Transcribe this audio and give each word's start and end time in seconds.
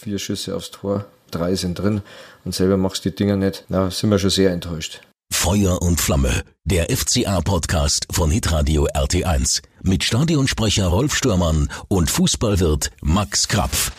vier 0.00 0.18
Schüsse 0.18 0.56
aufs 0.56 0.70
Tor, 0.70 1.04
drei 1.30 1.54
sind 1.54 1.78
drin 1.78 2.02
und 2.44 2.54
selber 2.54 2.76
machst 2.76 3.04
die 3.04 3.14
Dinger 3.14 3.36
nicht. 3.36 3.64
Na, 3.68 3.90
sind 3.90 4.10
wir 4.10 4.18
schon 4.18 4.30
sehr 4.30 4.50
enttäuscht. 4.50 5.00
Feuer 5.32 5.80
und 5.80 6.00
Flamme, 6.00 6.42
der 6.64 6.90
FCA-Podcast 6.90 8.08
von 8.10 8.30
Hitradio 8.30 8.86
RT1 8.86 9.62
mit 9.82 10.02
Stadionsprecher 10.04 10.86
Rolf 10.86 11.14
Stürmann 11.14 11.70
und 11.88 12.10
Fußballwirt 12.10 12.90
Max 13.02 13.46
Krapf. 13.46 13.92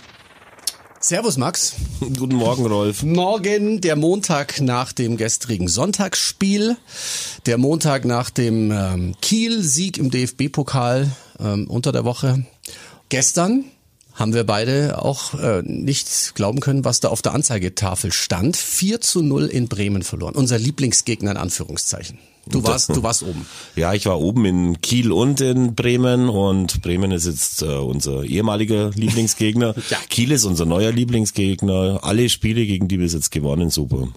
Servus 1.00 1.38
Max. 1.38 1.76
Guten 2.00 2.36
Morgen, 2.36 2.68
Rolf. 2.68 3.02
Morgen 3.02 3.82
der 3.82 3.96
Montag 3.96 4.62
nach 4.62 4.92
dem 4.92 5.18
gestrigen 5.18 5.68
Sonntagsspiel, 5.68 6.78
der 7.48 7.58
Montag 7.58 8.06
nach 8.06 8.30
dem 8.30 8.72
ähm, 8.72 9.16
Kiel-Sieg 9.22 9.98
im 9.98 10.12
DFB-Pokal 10.12 11.10
ähm, 11.40 11.68
unter 11.68 11.92
der 11.92 12.06
Woche. 12.06 12.46
Gestern 13.10 13.66
haben 14.14 14.34
wir 14.34 14.44
beide 14.44 15.04
auch 15.04 15.34
äh, 15.36 15.62
nicht 15.64 16.36
glauben 16.36 16.60
können, 16.60 16.86
was 16.86 17.00
da 17.00 17.10
auf 17.10 17.22
der 17.22 17.34
Anzeigetafel 17.34 18.12
stand. 18.12 18.58
4 18.58 19.02
zu 19.02 19.22
0 19.22 19.48
in 19.48 19.68
Bremen 19.68 20.04
verloren. 20.04 20.36
Unser 20.36 20.60
Lieblingsgegner 20.60 21.32
in 21.32 21.38
Anführungszeichen. 21.38 22.18
Du 22.48 22.64
warst, 22.64 22.90
du 22.90 23.04
warst 23.04 23.22
oben. 23.22 23.46
Ja, 23.76 23.94
ich 23.94 24.08
war 24.08 24.20
oben 24.20 24.46
in 24.46 24.82
Kiel 24.82 25.12
und 25.12 25.42
in 25.42 25.76
Bremen 25.76 26.28
und 26.28 26.82
Bremen 26.82 27.12
ist 27.12 27.28
jetzt 27.28 27.62
äh, 27.62 27.66
unser 27.66 28.24
ehemaliger 28.24 28.90
Lieblingsgegner. 28.96 29.76
ja. 29.90 29.98
Kiel 30.10 30.32
ist 30.32 30.46
unser 30.46 30.66
neuer 30.66 30.92
Lieblingsgegner. 30.92 32.00
Alle 32.02 32.30
Spiele, 32.30 32.66
gegen 32.66 32.88
die 32.88 33.00
wir 33.00 33.08
jetzt 33.08 33.32
gewonnen, 33.32 33.70
super. 33.70 34.08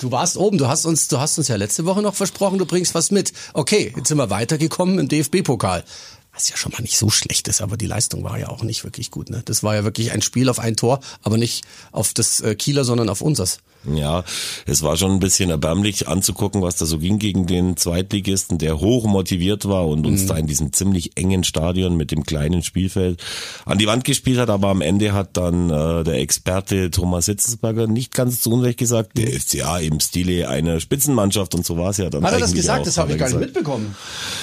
Du 0.00 0.10
warst 0.10 0.36
oben, 0.36 0.58
du 0.58 0.66
hast 0.68 0.86
uns, 0.86 1.08
du 1.08 1.18
hast 1.18 1.38
uns 1.38 1.48
ja 1.48 1.56
letzte 1.56 1.84
Woche 1.84 2.02
noch 2.02 2.14
versprochen, 2.14 2.58
du 2.58 2.66
bringst 2.66 2.94
was 2.94 3.10
mit. 3.10 3.32
Okay, 3.52 3.92
jetzt 3.96 4.08
sind 4.08 4.16
wir 4.16 4.30
weitergekommen 4.30 4.98
im 4.98 5.08
DFB-Pokal. 5.08 5.84
Was 6.32 6.48
ja 6.48 6.56
schon 6.56 6.72
mal 6.72 6.82
nicht 6.82 6.96
so 6.96 7.10
schlecht 7.10 7.48
ist, 7.48 7.60
aber 7.60 7.76
die 7.76 7.86
Leistung 7.86 8.22
war 8.22 8.38
ja 8.38 8.48
auch 8.48 8.62
nicht 8.62 8.84
wirklich 8.84 9.10
gut. 9.10 9.30
Ne? 9.30 9.42
Das 9.44 9.62
war 9.62 9.74
ja 9.74 9.84
wirklich 9.84 10.12
ein 10.12 10.22
Spiel 10.22 10.48
auf 10.48 10.60
ein 10.60 10.76
Tor, 10.76 11.00
aber 11.22 11.36
nicht 11.38 11.64
auf 11.92 12.14
das 12.14 12.40
äh, 12.40 12.54
Kieler, 12.54 12.84
sondern 12.84 13.08
auf 13.08 13.20
unseres. 13.20 13.58
Ja, 13.84 14.24
es 14.66 14.82
war 14.82 14.96
schon 14.96 15.12
ein 15.12 15.20
bisschen 15.20 15.48
erbärmlich 15.48 16.06
anzugucken, 16.06 16.60
was 16.60 16.76
da 16.76 16.84
so 16.84 16.98
ging 16.98 17.18
gegen 17.18 17.46
den 17.46 17.78
Zweitligisten, 17.78 18.58
der 18.58 18.78
hoch 18.78 19.06
motiviert 19.06 19.66
war 19.66 19.86
und 19.86 20.06
uns 20.06 20.24
mhm. 20.24 20.26
da 20.26 20.36
in 20.36 20.46
diesem 20.46 20.72
ziemlich 20.74 21.16
engen 21.16 21.44
Stadion 21.44 21.96
mit 21.96 22.10
dem 22.10 22.24
kleinen 22.24 22.62
Spielfeld 22.62 23.22
an 23.64 23.78
die 23.78 23.86
Wand 23.86 24.04
gespielt 24.04 24.38
hat. 24.38 24.50
Aber 24.50 24.68
am 24.68 24.82
Ende 24.82 25.14
hat 25.14 25.36
dann 25.38 25.70
äh, 25.70 26.04
der 26.04 26.20
Experte 26.20 26.90
Thomas 26.90 27.24
Hitzelsberger 27.26 27.86
nicht 27.86 28.12
ganz 28.14 28.42
zu 28.42 28.52
Unrecht 28.52 28.78
gesagt, 28.78 29.16
der 29.16 29.28
FCA 29.28 29.78
im 29.78 29.98
Stile 30.00 30.48
einer 30.50 30.78
Spitzenmannschaft 30.80 31.54
und 31.54 31.64
so 31.64 31.78
war 31.78 31.90
es 31.90 31.96
ja 31.96 32.10
dann. 32.10 32.22
Hat 32.22 32.34
er 32.34 32.40
das 32.40 32.52
gesagt? 32.52 32.80
Auch, 32.80 32.84
das 32.84 32.98
habe 32.98 33.12
ich 33.12 33.18
gar 33.18 33.28
nicht 33.28 33.40
mitbekommen. 33.40 33.96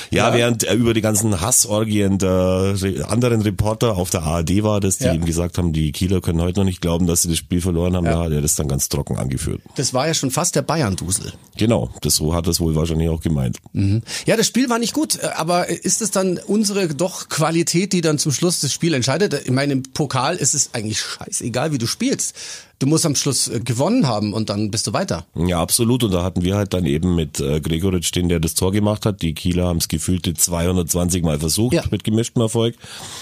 Ja, 0.09 0.29
ja, 0.29 0.35
während 0.35 0.63
er 0.63 0.73
über 0.73 0.95
die 0.95 1.01
ganzen 1.01 1.41
Hassorgien 1.41 2.17
der 2.17 2.75
anderen 3.07 3.41
Reporter 3.41 3.97
auf 3.97 4.09
der 4.09 4.23
ARD 4.23 4.63
war, 4.63 4.79
dass 4.79 4.97
die 4.97 5.05
ja. 5.05 5.13
ihm 5.13 5.25
gesagt 5.25 5.59
haben, 5.59 5.73
die 5.73 5.91
Kieler 5.91 6.21
können 6.21 6.41
heute 6.41 6.61
noch 6.61 6.65
nicht 6.65 6.81
glauben, 6.81 7.05
dass 7.05 7.21
sie 7.21 7.29
das 7.29 7.37
Spiel 7.37 7.61
verloren 7.61 7.95
haben, 7.95 8.05
ja. 8.05 8.13
da 8.13 8.23
hat 8.23 8.31
er 8.31 8.41
das 8.41 8.55
dann 8.55 8.67
ganz 8.67 8.89
trocken 8.89 9.17
angeführt. 9.27 9.61
Das 9.75 9.93
war 9.93 10.07
ja 10.07 10.13
schon 10.13 10.31
fast 10.31 10.55
der 10.55 10.61
Bayern-Dusel. 10.61 11.33
Genau, 11.57 11.91
das 12.01 12.15
so 12.15 12.33
hat 12.33 12.47
es 12.47 12.59
wohl 12.59 12.75
wahrscheinlich 12.75 13.09
auch 13.09 13.21
gemeint. 13.21 13.57
Mhm. 13.73 14.01
Ja, 14.25 14.37
das 14.37 14.47
Spiel 14.47 14.69
war 14.69 14.79
nicht 14.79 14.93
gut, 14.93 15.19
äh, 15.21 15.27
aber 15.35 15.67
ist 15.67 16.01
es 16.01 16.11
dann 16.11 16.39
unsere 16.47 16.87
doch 16.87 17.29
Qualität, 17.29 17.93
die 17.93 18.01
dann 18.01 18.17
zum 18.17 18.31
Schluss 18.31 18.61
das 18.61 18.73
Spiel 18.73 18.93
entscheidet? 18.93 19.33
Ich 19.45 19.51
meine, 19.51 19.73
im 19.73 19.83
Pokal 19.83 20.37
ist 20.37 20.53
es 20.53 20.73
eigentlich 20.73 20.99
scheißegal, 20.99 21.71
wie 21.71 21.77
du 21.77 21.87
spielst 21.87 22.35
du 22.79 22.87
musst 22.87 23.05
am 23.05 23.15
Schluss 23.15 23.47
äh, 23.47 23.59
gewonnen 23.59 24.07
haben 24.07 24.33
und 24.33 24.49
dann 24.49 24.71
bist 24.71 24.87
du 24.87 24.93
weiter. 24.93 25.25
Ja, 25.35 25.61
absolut. 25.61 26.03
Und 26.03 26.13
da 26.13 26.23
hatten 26.23 26.43
wir 26.43 26.55
halt 26.55 26.73
dann 26.73 26.85
eben 26.85 27.15
mit 27.15 27.39
äh, 27.39 27.59
Gregoritsch, 27.59 28.13
den 28.13 28.29
der 28.29 28.39
das 28.39 28.53
Tor 28.53 28.71
gemacht 28.71 29.05
hat. 29.05 29.21
Die 29.21 29.33
Kieler 29.33 29.65
haben 29.65 29.77
es 29.77 29.87
gefühlte 29.87 30.33
220 30.33 31.23
Mal 31.23 31.39
versucht 31.39 31.73
ja. 31.73 31.83
mit 31.91 32.03
gemischtem 32.03 32.41
Erfolg. 32.41 32.75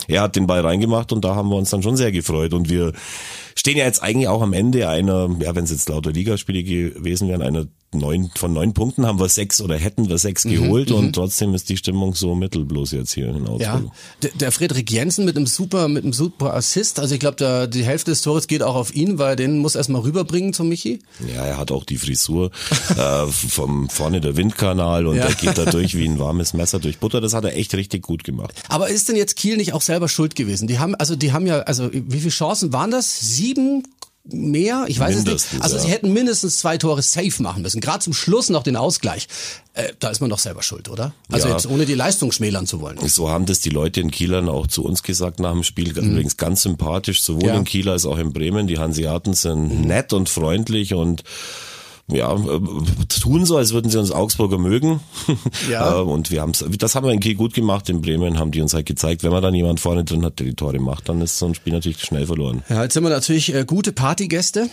Er 0.08 0.22
hat 0.22 0.36
den 0.36 0.47
Ball 0.47 0.62
reingemacht 0.62 1.12
und 1.12 1.23
da 1.23 1.36
haben 1.36 1.50
wir 1.50 1.56
uns 1.56 1.70
dann 1.70 1.84
schon 1.84 1.97
sehr 1.97 2.12
gefreut. 2.12 2.53
Und 2.53 2.70
wir 2.70 2.94
stehen 3.56 3.78
ja 3.78 3.86
jetzt 3.86 4.03
eigentlich 4.03 4.28
auch 4.28 4.42
am 4.42 4.53
Ende 4.53 4.89
einer, 4.89 5.30
ja, 5.39 5.56
wenn 5.56 5.64
es 5.64 5.72
jetzt 5.72 5.90
lauter 5.90 6.12
Ligaspiele 6.12 6.64
gewesen 6.64 7.30
wären, 7.30 7.42
einer 7.42 7.67
neun, 7.97 8.31
von 8.35 8.53
neun 8.53 8.73
Punkten 8.73 9.05
haben 9.05 9.19
wir 9.19 9.29
sechs 9.29 9.61
oder 9.61 9.78
hätten 9.78 10.09
wir 10.09 10.17
sechs 10.17 10.45
mhm, 10.45 10.51
geholt 10.51 10.89
mhm, 10.89 10.95
und 10.95 11.13
trotzdem 11.13 11.53
ist 11.53 11.69
die 11.69 11.78
Stimmung 11.78 12.16
so 12.16 12.35
mittelbloß 12.35 12.91
jetzt 12.91 13.13
hier 13.13 13.29
in 13.29 13.47
Augsburg. 13.47 13.59
Ja, 13.59 13.81
der, 14.22 14.31
der 14.31 14.51
Friedrich 14.51 14.89
Jensen 14.89 15.25
mit 15.25 15.38
einem 15.38 15.47
super, 15.47 15.88
mit 15.88 16.03
einem 16.03 16.13
super 16.13 16.53
Assist, 16.53 17.00
also 17.00 17.13
ich 17.13 17.19
glaube, 17.19 17.69
die 17.72 17.84
Hälfte 17.84 18.11
des 18.11 18.22
Tores 18.22 18.47
geht 18.47 18.63
auch 18.63 18.75
auf 18.75 18.94
ihn, 18.94 19.17
weil 19.17 19.35
den 19.35 19.59
muss 19.59 19.75
erstmal 19.75 20.01
rüberbringen 20.01 20.53
zum 20.53 20.69
Michi. 20.69 21.00
Ja, 21.34 21.45
er 21.45 21.57
hat 21.57 21.72
auch 21.72 21.84
die 21.84 21.97
Frisur 21.97 22.51
äh, 22.97 23.25
vom 23.28 23.89
vorne 23.89 24.22
der 24.22 24.38
Windkanal 24.38 25.07
und 25.07 25.17
ja. 25.17 25.28
der 25.28 25.35
geht 25.35 25.57
da 25.57 25.66
durch 25.66 25.95
wie 25.97 26.07
ein 26.07 26.19
warmes 26.19 26.53
Messer 26.53 26.79
durch 26.79 27.00
Butter. 27.00 27.22
Das 27.22 27.34
hat 27.34 27.45
er 27.45 27.55
echt 27.55 27.73
richtig 27.75 28.03
gut 28.03 28.23
gemacht. 28.23 28.53
Aber 28.69 28.89
ist 28.89 29.09
denn 29.09 29.16
jetzt 29.16 29.35
Kiel 29.35 29.57
nicht 29.57 29.73
auch 29.73 29.81
selber 29.81 30.07
schuld 30.07 30.35
gewesen? 30.35 30.67
Die 30.67 30.79
haben, 30.79 30.95
also 30.95 31.16
die 31.16 31.31
haben 31.31 31.47
ja, 31.47 31.59
also 31.59 31.89
wie 31.91 32.19
viele 32.19 32.31
Chancen 32.31 32.73
waren 32.73 32.91
das? 32.91 33.19
Sieben 33.19 33.84
mehr? 34.28 34.86
Ich 34.88 35.00
weiß 35.00 35.16
mindestens, 35.16 35.46
es 35.46 35.53
nicht. 35.53 35.63
Also 35.63 35.75
ja. 35.75 35.81
sie 35.84 35.88
hätten 35.90 36.13
mindestens 36.13 36.58
zwei 36.58 36.78
Tore 36.78 37.02
safe 37.02 37.41
machen 37.41 37.62
müssen. 37.62 37.81
Gerade 37.81 38.00
zum 38.00 38.13
Schluss 38.13 38.50
noch 38.50 38.63
den 38.63 38.75
Ausgleich. 38.75 39.28
Äh, 39.74 39.94
da 40.00 40.09
ist 40.09 40.22
man 40.22 40.30
doch 40.30 40.40
selber 40.40 40.63
schuld, 40.63 40.90
oder? 40.90 41.13
Also 41.31 41.47
ja. 41.47 41.53
jetzt 41.53 41.68
ohne 41.68 41.86
die 41.86 41.94
Leistung 41.94 42.31
schmälern 42.31 42.66
zu 42.66 42.81
wollen. 42.81 42.97
So 43.08 43.30
haben 43.30 43.46
das 43.46 43.59
die 43.59 43.69
Leute 43.69 44.02
in 44.02 44.12
Kielern 44.12 44.50
auch 44.50 44.68
zu 44.68 44.84
uns 44.84 45.03
gesagt 45.03 45.40
nach 45.40 45.52
dem 45.52 45.64
Spiel. 45.64 45.94
Mhm. 45.94 46.12
Übrigens 46.12 46.38
ganz 46.38 46.64
sympathisch, 46.64 47.22
sowohl 47.22 47.50
ja. 47.50 47.56
in 47.56 47.66
Kiel 47.66 47.90
als 47.90 48.06
auch 48.06 48.18
in 48.18 48.34
Bremen. 48.34 48.68
Die 48.68 48.80
Hanseaten 48.80 49.34
sind 49.34 49.81
mhm. 49.81 49.88
nett 49.88 50.14
und 50.14 50.30
freundlich 50.30 50.94
und 50.94 51.24
ja, 52.07 52.35
äh, 52.35 52.59
tun 53.19 53.45
so, 53.45 53.57
als 53.57 53.73
würden 53.73 53.89
sie 53.89 53.99
uns 53.99 54.11
Augsburger 54.11 54.57
mögen. 54.57 54.99
Ja. 55.69 55.97
Äh, 55.97 56.01
und 56.01 56.31
wir 56.31 56.41
haben's, 56.41 56.63
das 56.77 56.95
haben 56.95 57.05
wir 57.05 57.13
in 57.13 57.19
Kiel 57.19 57.35
gut 57.35 57.53
gemacht. 57.53 57.89
In 57.89 58.01
Bremen 58.01 58.38
haben 58.38 58.51
die 58.51 58.61
uns 58.61 58.73
halt 58.73 58.85
gezeigt, 58.85 59.23
wenn 59.23 59.31
man 59.31 59.41
dann 59.41 59.55
jemand 59.55 59.79
vorne 59.79 60.03
drin 60.03 60.23
hat, 60.23 60.39
der 60.39 60.47
die 60.47 60.53
Tore 60.53 60.79
macht, 60.79 61.09
dann 61.09 61.21
ist 61.21 61.39
so 61.39 61.47
ein 61.47 61.55
Spiel 61.55 61.73
natürlich 61.73 62.01
schnell 62.01 62.27
verloren. 62.27 62.63
Ja, 62.69 62.83
jetzt 62.83 62.93
sind 62.93 63.03
wir 63.03 63.09
natürlich 63.09 63.53
äh, 63.53 63.66
gute 63.66 63.91
Partygäste. 63.91 64.69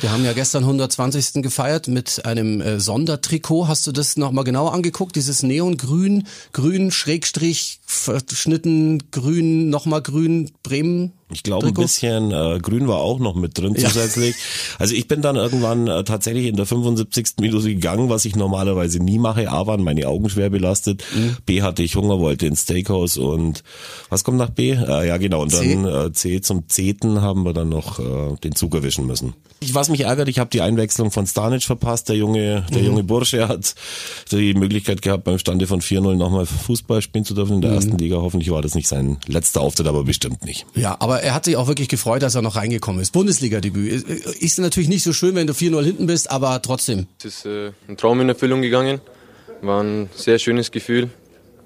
Wir 0.00 0.10
haben 0.10 0.24
ja 0.24 0.32
gestern 0.32 0.64
120. 0.64 1.42
gefeiert 1.42 1.86
mit 1.86 2.24
einem 2.24 2.60
äh, 2.60 2.80
Sondertrikot. 2.80 3.68
Hast 3.68 3.86
du 3.86 3.92
das 3.92 4.16
nochmal 4.16 4.44
genau 4.44 4.68
angeguckt? 4.68 5.14
Dieses 5.14 5.42
Neongrün, 5.42 6.26
grün, 6.52 6.90
Schrägstrich, 6.90 7.80
verschnitten, 7.84 9.10
grün, 9.10 9.68
nochmal 9.70 10.02
grün, 10.02 10.50
Bremen 10.62 11.12
ich 11.32 11.42
glaube, 11.42 11.68
ein 11.68 11.74
bisschen 11.74 12.32
äh, 12.32 12.58
Grün 12.60 12.88
war 12.88 12.98
auch 12.98 13.18
noch 13.18 13.34
mit 13.34 13.58
drin 13.58 13.76
zusätzlich. 13.76 14.34
Ja. 14.36 14.76
Also 14.78 14.94
ich 14.94 15.08
bin 15.08 15.22
dann 15.22 15.36
irgendwann 15.36 15.86
äh, 15.86 16.04
tatsächlich 16.04 16.46
in 16.46 16.56
der 16.56 16.66
75. 16.66 17.34
Minute 17.40 17.68
gegangen, 17.68 18.08
was 18.08 18.24
ich 18.24 18.36
normalerweise 18.36 18.98
nie 18.98 19.18
mache. 19.18 19.50
A 19.50 19.66
waren 19.66 19.82
meine 19.82 20.06
Augen 20.08 20.28
schwer 20.30 20.50
belastet. 20.50 21.04
Mhm. 21.14 21.36
B 21.46 21.62
hatte 21.62 21.82
ich 21.82 21.96
Hunger, 21.96 22.18
wollte 22.18 22.46
ins 22.46 22.62
Steakhouse 22.62 23.16
und 23.16 23.62
was 24.08 24.24
kommt 24.24 24.38
nach 24.38 24.50
B? 24.50 24.70
Äh, 24.70 25.06
ja 25.06 25.16
genau, 25.16 25.42
und 25.42 25.50
C. 25.50 25.74
dann 25.74 26.08
äh, 26.08 26.12
C 26.12 26.40
zum 26.40 26.68
Zeten 26.68 27.20
haben 27.20 27.44
wir 27.44 27.52
dann 27.52 27.68
noch 27.68 27.98
äh, 27.98 28.36
den 28.42 28.54
Zug 28.54 28.74
erwischen 28.74 29.06
müssen. 29.06 29.34
Ich, 29.62 29.74
was 29.74 29.90
mich 29.90 30.02
ärgert, 30.02 30.28
ich 30.28 30.38
habe 30.38 30.48
die 30.48 30.62
Einwechslung 30.62 31.10
von 31.10 31.26
Stanic 31.26 31.62
verpasst. 31.62 32.08
Der 32.08 32.16
junge, 32.16 32.64
der 32.72 32.80
mhm. 32.80 32.86
junge 32.86 33.04
Bursche 33.04 33.46
hat 33.46 33.74
die 34.30 34.54
Möglichkeit 34.54 35.02
gehabt, 35.02 35.24
beim 35.24 35.38
Stande 35.38 35.66
von 35.66 35.82
4-0 35.82 36.14
nochmal 36.14 36.46
Fußball 36.46 37.02
spielen 37.02 37.26
zu 37.26 37.34
dürfen 37.34 37.56
in 37.56 37.60
der 37.60 37.70
mhm. 37.70 37.76
ersten 37.76 37.98
Liga. 37.98 38.16
Hoffentlich 38.16 38.50
war 38.50 38.62
das 38.62 38.74
nicht 38.74 38.88
sein 38.88 39.18
letzter 39.26 39.60
Auftritt, 39.60 39.86
aber 39.86 40.04
bestimmt 40.04 40.44
nicht. 40.44 40.64
Ja, 40.74 40.96
aber 40.98 41.19
er 41.22 41.34
hat 41.34 41.44
sich 41.44 41.56
auch 41.56 41.68
wirklich 41.68 41.88
gefreut, 41.88 42.22
dass 42.22 42.34
er 42.34 42.42
noch 42.42 42.56
reingekommen 42.56 43.00
ist. 43.00 43.12
Bundesliga-Debüt. 43.12 44.08
Ist 44.40 44.58
natürlich 44.58 44.88
nicht 44.88 45.02
so 45.02 45.12
schön, 45.12 45.34
wenn 45.34 45.46
du 45.46 45.52
4-0 45.52 45.84
hinten 45.84 46.06
bist, 46.06 46.30
aber 46.30 46.60
trotzdem. 46.62 47.06
Es 47.18 47.24
ist 47.24 47.46
äh, 47.46 47.72
ein 47.88 47.96
Traum 47.96 48.20
in 48.20 48.28
Erfüllung 48.28 48.62
gegangen. 48.62 49.00
War 49.62 49.82
ein 49.82 50.10
sehr 50.14 50.38
schönes 50.38 50.70
Gefühl. 50.70 51.10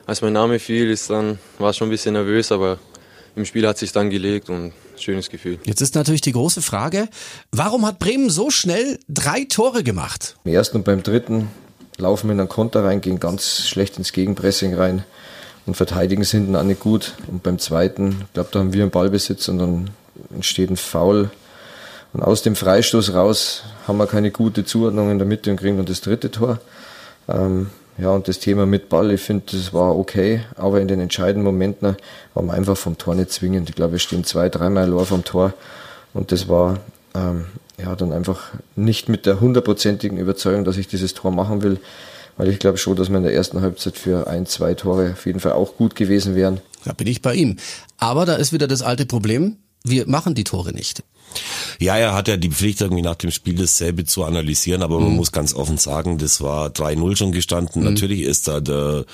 Als 0.06 0.20
mein 0.20 0.32
Name 0.32 0.58
fiel, 0.58 0.90
ist 0.90 1.10
dann, 1.10 1.38
war 1.58 1.70
es 1.70 1.76
schon 1.76 1.88
ein 1.88 1.90
bisschen 1.90 2.12
nervös, 2.12 2.52
aber 2.52 2.78
im 3.36 3.44
Spiel 3.44 3.66
hat 3.66 3.78
sich 3.78 3.92
dann 3.92 4.10
gelegt 4.10 4.50
und 4.50 4.72
schönes 4.96 5.30
Gefühl. 5.30 5.58
Jetzt 5.64 5.80
ist 5.80 5.94
natürlich 5.94 6.20
die 6.20 6.32
große 6.32 6.62
Frage, 6.62 7.08
warum 7.52 7.86
hat 7.86 7.98
Bremen 7.98 8.30
so 8.30 8.50
schnell 8.50 8.98
drei 9.08 9.44
Tore 9.44 9.82
gemacht? 9.82 10.36
Im 10.44 10.52
ersten 10.52 10.78
und 10.78 10.84
beim 10.84 11.02
dritten 11.02 11.48
laufen 11.96 12.28
wir 12.28 12.34
in 12.34 12.40
einen 12.40 12.48
Konter 12.48 12.84
rein, 12.84 13.00
gehen 13.00 13.20
ganz 13.20 13.66
schlecht 13.66 13.98
ins 13.98 14.12
Gegenpressing 14.12 14.74
rein 14.74 15.04
und 15.66 15.76
verteidigen 15.76 16.22
es 16.22 16.30
hinten 16.30 16.56
auch 16.56 16.62
nicht 16.62 16.80
gut. 16.80 17.14
Und 17.28 17.42
beim 17.42 17.58
zweiten, 17.58 18.22
ich 18.26 18.32
glaube, 18.34 18.48
da 18.52 18.58
haben 18.60 18.72
wir 18.72 18.82
einen 18.82 18.90
Ballbesitz 18.90 19.48
und 19.48 19.58
dann 19.58 19.90
entsteht 20.34 20.70
ein 20.70 20.76
Foul. 20.76 21.30
Und 22.12 22.22
aus 22.22 22.42
dem 22.42 22.54
Freistoß 22.54 23.14
raus 23.14 23.64
haben 23.88 23.98
wir 23.98 24.06
keine 24.06 24.30
gute 24.30 24.64
Zuordnung 24.64 25.10
in 25.10 25.18
der 25.18 25.26
Mitte 25.26 25.50
und 25.50 25.56
kriegen 25.56 25.76
dann 25.76 25.86
das 25.86 26.00
dritte 26.00 26.30
Tor. 26.30 26.60
Ähm, 27.28 27.70
ja, 27.96 28.10
und 28.10 28.26
das 28.26 28.40
Thema 28.40 28.66
mit 28.66 28.88
Ball, 28.88 29.12
ich 29.12 29.20
finde, 29.20 29.44
das 29.52 29.72
war 29.72 29.96
okay, 29.96 30.42
aber 30.56 30.80
in 30.80 30.88
den 30.88 31.00
entscheidenden 31.00 31.44
Momenten 31.44 31.96
waren 32.34 32.46
wir 32.46 32.52
einfach 32.52 32.76
vom 32.76 32.98
Tor 32.98 33.14
nicht 33.14 33.30
zwingend. 33.30 33.68
Ich 33.68 33.76
glaube, 33.76 33.92
wir 33.92 33.98
stehen 34.00 34.24
zwei, 34.24 34.48
dreimal 34.48 34.88
Lohr 34.88 35.06
vom 35.06 35.24
Tor 35.24 35.54
und 36.12 36.32
das 36.32 36.48
war 36.48 36.78
ähm, 37.14 37.46
ja 37.78 37.94
dann 37.94 38.12
einfach 38.12 38.50
nicht 38.74 39.08
mit 39.08 39.26
der 39.26 39.40
hundertprozentigen 39.40 40.18
Überzeugung, 40.18 40.64
dass 40.64 40.76
ich 40.76 40.88
dieses 40.88 41.14
Tor 41.14 41.30
machen 41.30 41.62
will 41.62 41.78
weil 42.36 42.48
ich 42.48 42.58
glaube 42.58 42.78
schon, 42.78 42.96
dass 42.96 43.10
wir 43.10 43.16
in 43.16 43.22
der 43.22 43.34
ersten 43.34 43.60
Halbzeit 43.60 43.96
für 43.96 44.26
ein, 44.26 44.46
zwei 44.46 44.74
Tore 44.74 45.12
auf 45.12 45.26
jeden 45.26 45.40
Fall 45.40 45.52
auch 45.52 45.76
gut 45.76 45.94
gewesen 45.94 46.34
wären. 46.34 46.60
Da 46.84 46.92
bin 46.92 47.06
ich 47.06 47.22
bei 47.22 47.34
ihm. 47.34 47.56
Aber 47.98 48.26
da 48.26 48.34
ist 48.34 48.52
wieder 48.52 48.66
das 48.66 48.82
alte 48.82 49.06
Problem, 49.06 49.56
wir 49.84 50.08
machen 50.08 50.34
die 50.34 50.44
Tore 50.44 50.72
nicht. 50.72 51.02
Ja, 51.80 51.96
er 51.96 52.14
hat 52.14 52.28
ja 52.28 52.36
die 52.36 52.50
Pflicht, 52.50 52.80
irgendwie 52.80 53.02
nach 53.02 53.16
dem 53.16 53.30
Spiel 53.30 53.54
dasselbe 53.54 54.04
zu 54.04 54.24
analysieren, 54.24 54.82
aber 54.82 54.98
mhm. 54.98 55.06
man 55.06 55.16
muss 55.16 55.32
ganz 55.32 55.54
offen 55.54 55.78
sagen, 55.78 56.18
das 56.18 56.40
war 56.40 56.68
3-0 56.68 57.16
schon 57.16 57.32
gestanden. 57.32 57.82
Mhm. 57.82 57.88
Natürlich 57.88 58.22
ist 58.22 58.48
da 58.48 58.60
der 58.60 59.04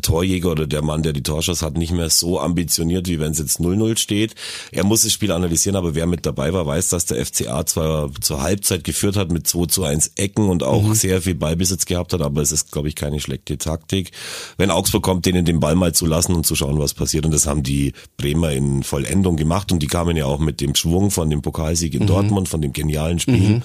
Torjäger 0.00 0.50
oder 0.50 0.66
der 0.66 0.82
Mann, 0.82 1.02
der 1.02 1.12
die 1.12 1.22
Torschuss 1.22 1.62
hat, 1.62 1.76
nicht 1.76 1.92
mehr 1.92 2.10
so 2.10 2.40
ambitioniert, 2.40 3.08
wie 3.08 3.20
wenn 3.20 3.32
es 3.32 3.38
jetzt 3.38 3.60
0-0 3.60 3.98
steht. 3.98 4.34
Er 4.70 4.84
muss 4.84 5.02
das 5.02 5.12
Spiel 5.12 5.32
analysieren, 5.32 5.76
aber 5.76 5.94
wer 5.94 6.06
mit 6.06 6.24
dabei 6.24 6.52
war, 6.52 6.66
weiß, 6.66 6.88
dass 6.88 7.06
der 7.06 7.24
FCA 7.24 7.66
zwar 7.66 8.10
zur 8.20 8.42
Halbzeit 8.42 8.84
geführt 8.84 9.16
hat 9.16 9.30
mit 9.30 9.46
2 9.46 9.66
zu 9.66 9.84
1 9.84 10.12
Ecken 10.16 10.48
und 10.48 10.62
auch 10.62 10.82
mhm. 10.82 10.94
sehr 10.94 11.22
viel 11.22 11.34
Ballbesitz 11.34 11.84
gehabt 11.86 12.12
hat, 12.12 12.22
aber 12.22 12.40
es 12.40 12.52
ist, 12.52 12.72
glaube 12.72 12.88
ich, 12.88 12.94
keine 12.94 13.20
schlechte 13.20 13.58
Taktik. 13.58 14.12
Wenn 14.56 14.70
Augsburg 14.70 15.02
kommt, 15.02 15.26
denen 15.26 15.44
den 15.44 15.60
Ball 15.60 15.74
mal 15.74 15.92
zu 15.92 16.06
lassen 16.06 16.34
und 16.34 16.46
zu 16.46 16.54
schauen, 16.54 16.78
was 16.78 16.94
passiert. 16.94 17.24
Und 17.24 17.34
das 17.34 17.46
haben 17.46 17.62
die 17.62 17.92
Bremer 18.16 18.52
in 18.52 18.82
Vollendung 18.82 19.36
gemacht 19.36 19.72
und 19.72 19.82
die 19.82 19.86
kamen 19.86 20.16
ja 20.16 20.26
auch 20.26 20.38
mit 20.38 20.60
dem 20.60 20.74
Schwung 20.74 21.10
von 21.10 21.28
dem 21.30 21.42
Pokalsieg 21.42 21.94
in 21.94 22.04
mhm. 22.04 22.06
Dortmund, 22.06 22.48
von 22.48 22.62
dem 22.62 22.72
genialen 22.72 23.18
Spiel. 23.18 23.48
Mhm. 23.48 23.62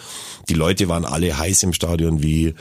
Die 0.50 0.54
Leute 0.54 0.90
waren 0.90 1.06
alle 1.06 1.38
heiß 1.38 1.64
im 1.64 1.74
Stadion 1.74 2.24
wie 2.24 2.54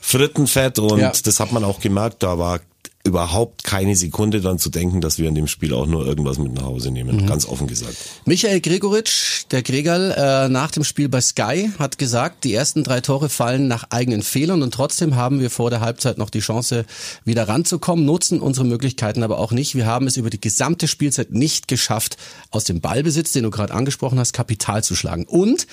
Frittenfett 0.00 0.78
und 0.78 1.00
ja. 1.00 1.12
das 1.24 1.40
hat 1.40 1.52
man 1.52 1.64
auch 1.64 1.80
gemerkt, 1.80 2.22
da 2.22 2.38
war 2.38 2.60
überhaupt 3.06 3.64
keine 3.64 3.96
Sekunde 3.96 4.40
dann 4.40 4.58
zu 4.58 4.70
denken, 4.70 5.02
dass 5.02 5.18
wir 5.18 5.28
in 5.28 5.34
dem 5.34 5.46
Spiel 5.46 5.74
auch 5.74 5.86
nur 5.86 6.06
irgendwas 6.06 6.38
mit 6.38 6.54
nach 6.54 6.64
Hause 6.64 6.90
nehmen. 6.90 7.16
Mhm. 7.16 7.26
Ganz 7.26 7.46
offen 7.46 7.66
gesagt. 7.66 7.94
Michael 8.24 8.62
Gregoritsch, 8.62 9.44
der 9.50 9.62
Gregal, 9.62 10.14
äh, 10.16 10.48
nach 10.48 10.70
dem 10.70 10.84
Spiel 10.84 11.10
bei 11.10 11.20
Sky 11.20 11.70
hat 11.78 11.98
gesagt, 11.98 12.44
die 12.44 12.54
ersten 12.54 12.82
drei 12.82 13.02
Tore 13.02 13.28
fallen 13.28 13.68
nach 13.68 13.84
eigenen 13.90 14.22
Fehlern 14.22 14.62
und 14.62 14.72
trotzdem 14.72 15.16
haben 15.16 15.38
wir 15.38 15.50
vor 15.50 15.68
der 15.68 15.80
Halbzeit 15.80 16.16
noch 16.16 16.30
die 16.30 16.40
Chance, 16.40 16.86
wieder 17.26 17.46
ranzukommen, 17.46 18.06
nutzen 18.06 18.40
unsere 18.40 18.66
Möglichkeiten 18.66 19.22
aber 19.22 19.38
auch 19.38 19.52
nicht. 19.52 19.74
Wir 19.74 19.84
haben 19.84 20.06
es 20.06 20.16
über 20.16 20.30
die 20.30 20.40
gesamte 20.40 20.88
Spielzeit 20.88 21.30
nicht 21.30 21.68
geschafft, 21.68 22.16
aus 22.50 22.64
dem 22.64 22.80
Ballbesitz, 22.80 23.32
den 23.32 23.42
du 23.42 23.50
gerade 23.50 23.74
angesprochen 23.74 24.18
hast, 24.18 24.32
Kapital 24.32 24.82
zu 24.82 24.96
schlagen. 24.96 25.26
Und 25.26 25.66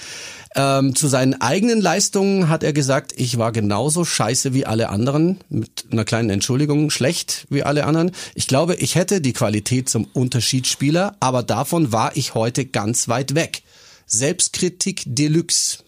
ähm, 0.54 0.95
zu 0.95 1.07
seinen 1.07 1.39
eigenen 1.39 1.80
Leistungen 1.80 2.50
hat 2.50 2.63
er 2.63 2.74
gesagt, 2.74 3.13
ich 3.16 3.38
war 3.38 3.54
genauso 3.54 4.04
scheiße 4.04 4.54
wie 4.54 4.66
alle 4.66 4.89
anderen, 4.89 5.38
mit 5.48 5.86
einer 5.92 6.04
kleinen 6.04 6.30
Entschuldigung, 6.30 6.89
schlecht 6.89 7.20
wie 7.50 7.63
alle 7.63 7.85
anderen. 7.85 8.12
Ich 8.35 8.47
glaube, 8.47 8.75
ich 8.75 8.95
hätte 8.95 9.21
die 9.21 9.33
Qualität 9.33 9.89
zum 9.89 10.07
Unterschiedsspieler, 10.13 11.15
aber 11.19 11.44
davon 11.44 11.91
war 11.91 12.15
ich 12.15 12.33
heute 12.33 12.65
ganz 12.65 13.07
weit 13.07 13.35
weg. 13.35 13.63
Selbstkritik 14.06 15.03
Deluxe. 15.06 15.79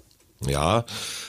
Ja, 0.50 0.86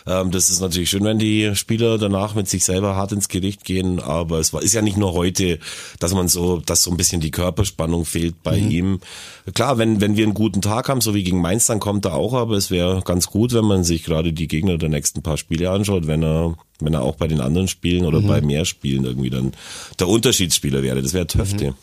ähm, 0.06 0.31
das 0.31 0.50
ist 0.50 0.61
natürlich 0.61 0.90
schön, 0.90 1.05
wenn 1.05 1.19
die 1.19 1.55
Spieler 1.55 1.99
danach 1.99 2.34
mit 2.34 2.49
sich 2.49 2.64
selber 2.64 2.96
hart 2.96 3.12
ins 3.12 3.28
Gericht 3.28 3.64
gehen, 3.64 4.00
aber 4.00 4.38
es 4.38 4.52
war, 4.52 4.62
ist 4.62 4.75
ja 4.75 4.82
nicht 4.82 4.96
nur 4.96 5.12
heute, 5.12 5.58
dass 5.99 6.14
man 6.14 6.28
so, 6.28 6.58
dass 6.58 6.82
so 6.82 6.90
ein 6.90 6.96
bisschen 6.96 7.20
die 7.20 7.31
Körperspannung 7.31 8.05
fehlt 8.05 8.43
bei 8.43 8.61
mhm. 8.61 8.70
ihm. 8.70 9.00
Klar, 9.55 9.78
wenn, 9.78 10.00
wenn 10.00 10.16
wir 10.16 10.25
einen 10.25 10.34
guten 10.34 10.62
Tag 10.62 10.88
haben, 10.88 11.00
so 11.00 11.14
wie 11.14 11.25
gegen 11.25 11.40
Mainz, 11.40 11.66
dann 11.66 11.81
kommt 11.81 12.05
er 12.05 12.14
auch, 12.14 12.34
aber 12.34 12.56
es 12.56 12.70
wäre 12.70 13.02
ganz 13.05 13.26
gut, 13.26 13.52
wenn 13.52 13.64
man 13.64 13.84
sich 13.84 14.05
gerade 14.05 14.32
die 14.32 14.49
Gegner 14.49 14.78
der 14.78 14.88
nächsten 14.88 15.22
paar 15.22 15.37
Spiele 15.37 15.70
anschaut, 15.70 16.06
wenn 16.06 16.22
er, 16.22 16.56
wenn 16.81 16.94
er 16.94 17.02
auch 17.02 17.16
bei 17.16 17.28
den 17.28 17.40
anderen 17.40 17.69
Spielen 17.69 18.05
oder 18.05 18.20
mhm. 18.20 18.26
bei 18.26 18.40
mehr 18.40 18.64
Spielen 18.64 19.05
irgendwie 19.05 19.31
dann 19.31 19.52
der 19.99 20.08
Unterschiedsspieler 20.08 20.82
wäre. 20.82 21.02
Das 21.02 21.14
wäre 21.14 21.26
Töfte. 21.26 21.70
Mhm. 21.70 21.75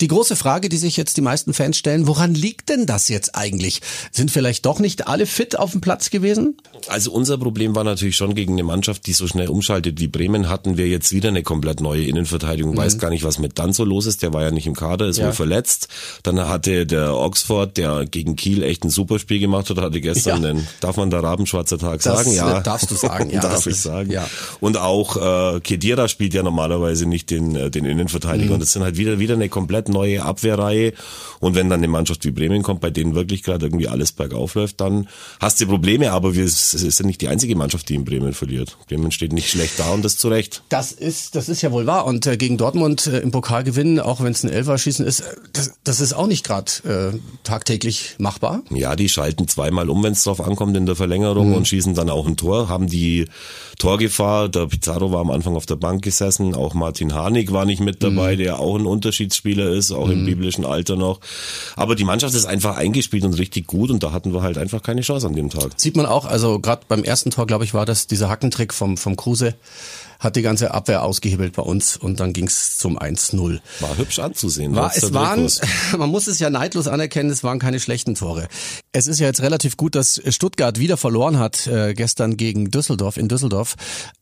Die 0.00 0.08
große 0.08 0.36
Frage, 0.36 0.68
die 0.68 0.76
sich 0.76 0.96
jetzt 0.96 1.16
die 1.16 1.20
meisten 1.20 1.54
Fans 1.54 1.76
stellen, 1.76 2.06
woran 2.06 2.34
liegt 2.34 2.68
denn 2.68 2.86
das 2.86 3.08
jetzt 3.08 3.34
eigentlich? 3.34 3.80
Sind 4.10 4.30
vielleicht 4.30 4.66
doch 4.66 4.80
nicht 4.80 5.06
alle 5.06 5.26
fit 5.26 5.58
auf 5.58 5.72
dem 5.72 5.80
Platz 5.80 6.10
gewesen? 6.10 6.56
Also 6.88 7.12
unser 7.12 7.38
Problem 7.38 7.74
war 7.74 7.84
natürlich 7.84 8.16
schon 8.16 8.34
gegen 8.34 8.54
eine 8.54 8.64
Mannschaft, 8.64 9.06
die 9.06 9.12
so 9.12 9.26
schnell 9.26 9.48
umschaltet 9.48 10.00
wie 10.00 10.08
Bremen, 10.08 10.48
hatten 10.48 10.76
wir 10.76 10.88
jetzt 10.88 11.12
wieder 11.12 11.28
eine 11.28 11.42
komplett 11.42 11.80
neue 11.80 12.04
Innenverteidigung. 12.04 12.72
Mhm. 12.72 12.78
Weiß 12.78 12.98
gar 12.98 13.10
nicht, 13.10 13.24
was 13.24 13.38
mit 13.38 13.58
dann 13.58 13.72
so 13.72 13.84
los 13.84 14.06
ist. 14.06 14.22
Der 14.22 14.32
war 14.32 14.42
ja 14.42 14.50
nicht 14.50 14.66
im 14.66 14.74
Kader, 14.74 15.06
ist 15.06 15.18
ja. 15.18 15.26
wohl 15.26 15.32
verletzt. 15.32 15.88
Dann 16.22 16.40
hatte 16.40 16.86
der 16.86 17.14
Oxford, 17.14 17.76
der 17.76 18.04
gegen 18.04 18.36
Kiel 18.36 18.62
echt 18.62 18.84
ein 18.84 18.90
super 18.90 19.18
Spiel 19.18 19.38
gemacht 19.38 19.70
hat, 19.70 19.78
hatte 19.78 20.00
gestern 20.00 20.42
ja. 20.42 20.52
den, 20.52 20.66
darf 20.80 20.96
man 20.96 21.10
da 21.10 21.20
Rabenschwarzer 21.20 21.78
Tag 21.78 22.02
das 22.02 22.24
sagen? 22.24 22.34
Ja. 22.34 22.60
Darfst 22.60 22.90
du 22.90 22.94
sagen, 22.94 23.30
ja. 23.32 23.40
darf 23.40 23.66
ich 23.66 23.76
sagen. 23.76 24.10
Ja. 24.10 24.28
Und 24.60 24.76
auch 24.76 25.16
äh, 25.56 25.60
Kedira 25.60 26.08
spielt 26.08 26.34
ja 26.34 26.42
normalerweise 26.42 27.06
nicht 27.06 27.30
den, 27.30 27.56
äh, 27.56 27.70
den 27.70 27.84
Innenverteidiger. 27.84 28.48
Mhm. 28.48 28.54
Und 28.54 28.60
das 28.60 28.72
sind 28.72 28.82
halt 28.82 28.96
wieder, 28.96 29.18
wieder 29.18 29.34
eine 29.34 29.48
komplett 29.48 29.83
neue 29.88 30.22
Abwehrreihe. 30.22 30.92
Und 31.40 31.54
wenn 31.54 31.68
dann 31.68 31.80
eine 31.80 31.88
Mannschaft 31.88 32.24
wie 32.24 32.30
Bremen 32.30 32.62
kommt, 32.62 32.80
bei 32.80 32.90
denen 32.90 33.14
wirklich 33.14 33.42
gerade 33.42 33.66
irgendwie 33.66 33.88
alles 33.88 34.12
bergauf 34.12 34.54
läuft, 34.54 34.80
dann 34.80 35.08
hast 35.40 35.60
du 35.60 35.66
Probleme. 35.66 36.12
Aber 36.12 36.34
wir 36.34 36.48
sind 36.48 37.06
nicht 37.06 37.20
die 37.20 37.28
einzige 37.28 37.56
Mannschaft, 37.56 37.88
die 37.88 37.94
in 37.94 38.04
Bremen 38.04 38.32
verliert. 38.32 38.76
Bremen 38.88 39.10
steht 39.10 39.32
nicht 39.32 39.50
schlecht 39.50 39.78
da 39.78 39.90
und 39.90 40.04
das 40.04 40.16
zu 40.16 40.28
Recht. 40.28 40.62
Das 40.68 40.92
ist, 40.92 41.34
das 41.34 41.48
ist 41.48 41.62
ja 41.62 41.72
wohl 41.72 41.86
wahr. 41.86 42.06
Und 42.06 42.26
äh, 42.26 42.36
gegen 42.36 42.56
Dortmund 42.56 43.06
äh, 43.06 43.18
im 43.20 43.30
Pokal 43.30 43.64
gewinnen, 43.64 44.00
auch 44.00 44.22
wenn 44.22 44.32
es 44.32 44.44
ein 44.44 44.50
Elferschießen 44.50 45.04
ist, 45.06 45.24
das, 45.52 45.72
das 45.84 46.00
ist 46.00 46.12
auch 46.12 46.26
nicht 46.26 46.44
gerade 46.44 47.12
äh, 47.12 47.18
tagtäglich 47.42 48.16
machbar. 48.18 48.62
Ja, 48.70 48.96
die 48.96 49.08
schalten 49.08 49.48
zweimal 49.48 49.90
um, 49.90 50.02
wenn 50.02 50.12
es 50.12 50.24
drauf 50.24 50.40
ankommt 50.40 50.76
in 50.76 50.86
der 50.86 50.96
Verlängerung 50.96 51.48
mhm. 51.50 51.54
und 51.54 51.68
schießen 51.68 51.94
dann 51.94 52.10
auch 52.10 52.26
ein 52.26 52.36
Tor, 52.36 52.68
haben 52.68 52.86
die 52.86 53.26
Torgefahr. 53.78 54.48
Der 54.48 54.66
Pizarro 54.66 55.12
war 55.12 55.20
am 55.20 55.30
Anfang 55.30 55.56
auf 55.56 55.66
der 55.66 55.76
Bank 55.76 56.02
gesessen, 56.02 56.54
auch 56.54 56.74
Martin 56.74 57.14
Harnik 57.14 57.52
war 57.52 57.64
nicht 57.64 57.80
mit 57.80 58.02
dabei, 58.02 58.34
mhm. 58.34 58.38
der 58.38 58.60
auch 58.60 58.76
ein 58.76 58.86
Unterschiedsspieler 58.86 59.70
ist, 59.70 59.92
auch 59.92 60.06
mhm. 60.06 60.12
im 60.12 60.24
biblischen 60.26 60.64
Alter 60.64 60.96
noch. 60.96 61.20
Aber 61.76 61.94
die 61.94 62.04
Mannschaft 62.04 62.34
ist 62.34 62.46
einfach 62.46 62.76
eingespielt 62.76 63.24
und 63.24 63.38
richtig 63.38 63.66
gut 63.66 63.90
und 63.90 64.02
da 64.02 64.12
hatten 64.12 64.32
wir 64.32 64.42
halt 64.42 64.58
einfach 64.58 64.82
keine 64.82 65.02
Chance 65.02 65.26
an 65.26 65.34
dem 65.34 65.50
Tag. 65.50 65.72
Sieht 65.76 65.96
man 65.96 66.06
auch, 66.06 66.24
also 66.24 66.58
gerade 66.60 66.82
beim 66.88 67.04
ersten 67.04 67.30
Tor, 67.30 67.46
glaube 67.46 67.64
ich, 67.64 67.74
war 67.74 67.86
das 67.86 68.06
dieser 68.06 68.28
Hackentrick 68.28 68.72
vom, 68.72 68.96
vom 68.96 69.16
Kruse 69.16 69.54
hat 70.24 70.36
die 70.36 70.42
ganze 70.42 70.72
Abwehr 70.72 71.02
ausgehebelt 71.02 71.54
bei 71.54 71.62
uns 71.62 71.96
und 71.96 72.20
dann 72.20 72.32
ging's 72.32 72.78
zum 72.78 72.98
1-0. 72.98 73.60
War 73.80 73.96
hübsch 73.96 74.18
anzusehen. 74.18 74.74
War, 74.74 74.92
es 74.94 75.12
waren, 75.12 75.48
man 75.98 76.10
muss 76.10 76.26
es 76.26 76.38
ja 76.38 76.50
neidlos 76.50 76.88
anerkennen, 76.88 77.30
es 77.30 77.44
waren 77.44 77.58
keine 77.58 77.78
schlechten 77.80 78.14
Tore. 78.14 78.48
Es 78.92 79.06
ist 79.06 79.20
ja 79.20 79.26
jetzt 79.26 79.42
relativ 79.42 79.76
gut, 79.76 79.94
dass 79.94 80.20
Stuttgart 80.28 80.78
wieder 80.78 80.96
verloren 80.96 81.38
hat 81.38 81.66
äh, 81.66 81.94
gestern 81.94 82.36
gegen 82.36 82.70
Düsseldorf 82.70 83.16
in 83.16 83.28
Düsseldorf. 83.28 83.76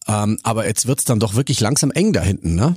Ähm, 0.07 0.39
aber 0.43 0.67
jetzt 0.67 0.87
wird's 0.87 1.05
dann 1.05 1.21
doch 1.21 1.35
wirklich 1.35 1.61
langsam 1.61 1.91
eng 1.91 2.13
da 2.13 2.21
hinten, 2.23 2.55
ne? 2.55 2.77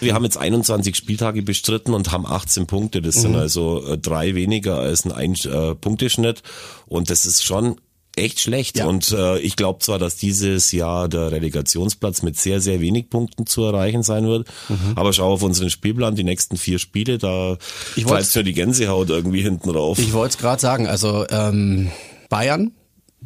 Wir 0.00 0.14
haben 0.14 0.24
jetzt 0.24 0.36
21 0.36 0.96
Spieltage 0.96 1.42
bestritten 1.42 1.94
und 1.94 2.10
haben 2.10 2.26
18 2.26 2.66
Punkte. 2.66 3.00
Das 3.00 3.16
mhm. 3.16 3.20
sind 3.20 3.36
also 3.36 3.86
äh, 3.86 3.98
drei 3.98 4.34
weniger 4.34 4.78
als 4.78 5.04
ein 5.04 5.12
Ein-Punkteschnitt. 5.12 6.42
Und 6.86 7.08
das 7.08 7.24
ist 7.24 7.44
schon 7.44 7.76
echt 8.16 8.40
schlecht. 8.40 8.78
Ja. 8.78 8.86
Und 8.86 9.12
äh, 9.12 9.38
ich 9.38 9.56
glaube 9.56 9.80
zwar, 9.80 9.98
dass 9.98 10.16
dieses 10.16 10.72
Jahr 10.72 11.08
der 11.08 11.32
Relegationsplatz 11.32 12.22
mit 12.22 12.38
sehr, 12.38 12.60
sehr 12.60 12.80
wenig 12.80 13.10
Punkten 13.10 13.46
zu 13.46 13.64
erreichen 13.64 14.02
sein 14.02 14.26
wird, 14.26 14.48
mhm. 14.68 14.92
aber 14.96 15.12
schau 15.12 15.32
auf 15.32 15.42
unseren 15.42 15.70
Spielplan, 15.70 16.14
die 16.14 16.24
nächsten 16.24 16.56
vier 16.56 16.78
Spiele, 16.78 17.18
da 17.18 17.56
treibt 17.94 18.36
mir 18.36 18.44
die 18.44 18.52
Gänsehaut 18.52 19.10
irgendwie 19.10 19.42
hinten 19.42 19.70
rauf. 19.70 19.98
Ich 19.98 20.12
wollte 20.12 20.34
es 20.34 20.38
gerade 20.38 20.60
sagen, 20.60 20.86
also 20.86 21.26
ähm, 21.30 21.90
Bayern 22.28 22.72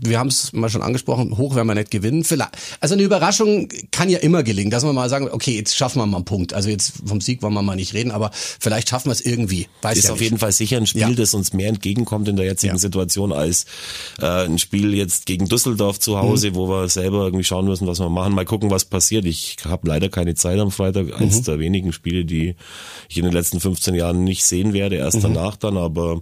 wir 0.01 0.19
haben 0.19 0.29
es 0.29 0.53
mal 0.53 0.69
schon 0.69 0.83
angesprochen, 0.83 1.37
hoch 1.37 1.55
werden 1.55 1.67
wir 1.67 1.75
nicht 1.75 1.91
gewinnen. 1.91 2.25
Vielleicht, 2.25 2.51
also 2.81 2.95
eine 2.95 3.03
Überraschung 3.03 3.69
kann 3.91 4.09
ja 4.09 4.19
immer 4.19 4.43
gelingen, 4.43 4.71
dass 4.71 4.85
wir 4.85 4.93
mal 4.93 5.09
sagen, 5.09 5.29
okay, 5.31 5.57
jetzt 5.57 5.77
schaffen 5.77 6.01
wir 6.01 6.07
mal 6.07 6.19
einen 6.19 6.25
Punkt. 6.25 6.53
Also 6.53 6.69
jetzt 6.69 6.95
vom 7.05 7.21
Sieg 7.21 7.43
wollen 7.43 7.55
wir 7.55 7.63
mal 7.63 7.77
nicht 7.77 7.95
reden, 7.95 8.11
aber 8.11 8.31
vielleicht 8.33 8.89
schaffen 8.89 9.09
wir 9.09 9.13
es 9.13 9.21
irgendwie. 9.21 9.69
Weiß 9.83 9.97
ist 9.97 10.05
ja 10.05 10.13
auf 10.13 10.21
jeden 10.21 10.39
Fall 10.39 10.53
sicher 10.53 10.77
ein 10.77 10.87
Spiel, 10.87 11.01
ja. 11.03 11.11
das 11.11 11.35
uns 11.35 11.53
mehr 11.53 11.69
entgegenkommt 11.69 12.29
in 12.29 12.37
der 12.37 12.45
jetzigen 12.45 12.75
ja. 12.75 12.79
Situation 12.79 13.33
als 13.33 13.67
äh, 14.21 14.45
ein 14.45 14.59
Spiel 14.59 14.95
jetzt 14.95 15.27
gegen 15.27 15.49
Düsseldorf 15.49 15.99
zu 15.99 16.19
Hause, 16.19 16.51
mhm. 16.51 16.55
wo 16.57 16.69
wir 16.69 16.89
selber 16.89 17.25
irgendwie 17.25 17.45
schauen 17.45 17.67
müssen, 17.67 17.87
was 17.87 17.99
wir 17.99 18.11
machen. 18.11 18.35
Mal 18.35 18.45
gucken, 18.45 18.71
was 18.71 18.85
passiert. 18.85 19.25
Ich 19.25 19.57
habe 19.65 19.89
leider 19.89 20.09
keine 20.09 20.35
Zeit 20.35 20.59
am 20.59 20.71
Freitag. 20.71 21.07
Mhm. 21.07 21.15
Eines 21.15 21.43
der 21.43 21.59
wenigen 21.59 21.93
Spiele, 21.93 22.25
die 22.25 22.55
ich 23.09 23.17
in 23.17 23.25
den 23.25 23.33
letzten 23.33 23.61
15 23.61 23.95
Jahren 23.95 24.25
nicht 24.25 24.45
sehen 24.45 24.73
werde. 24.73 24.97
Erst 24.97 25.19
mhm. 25.19 25.35
danach 25.35 25.57
dann. 25.57 25.77
Aber 25.77 26.21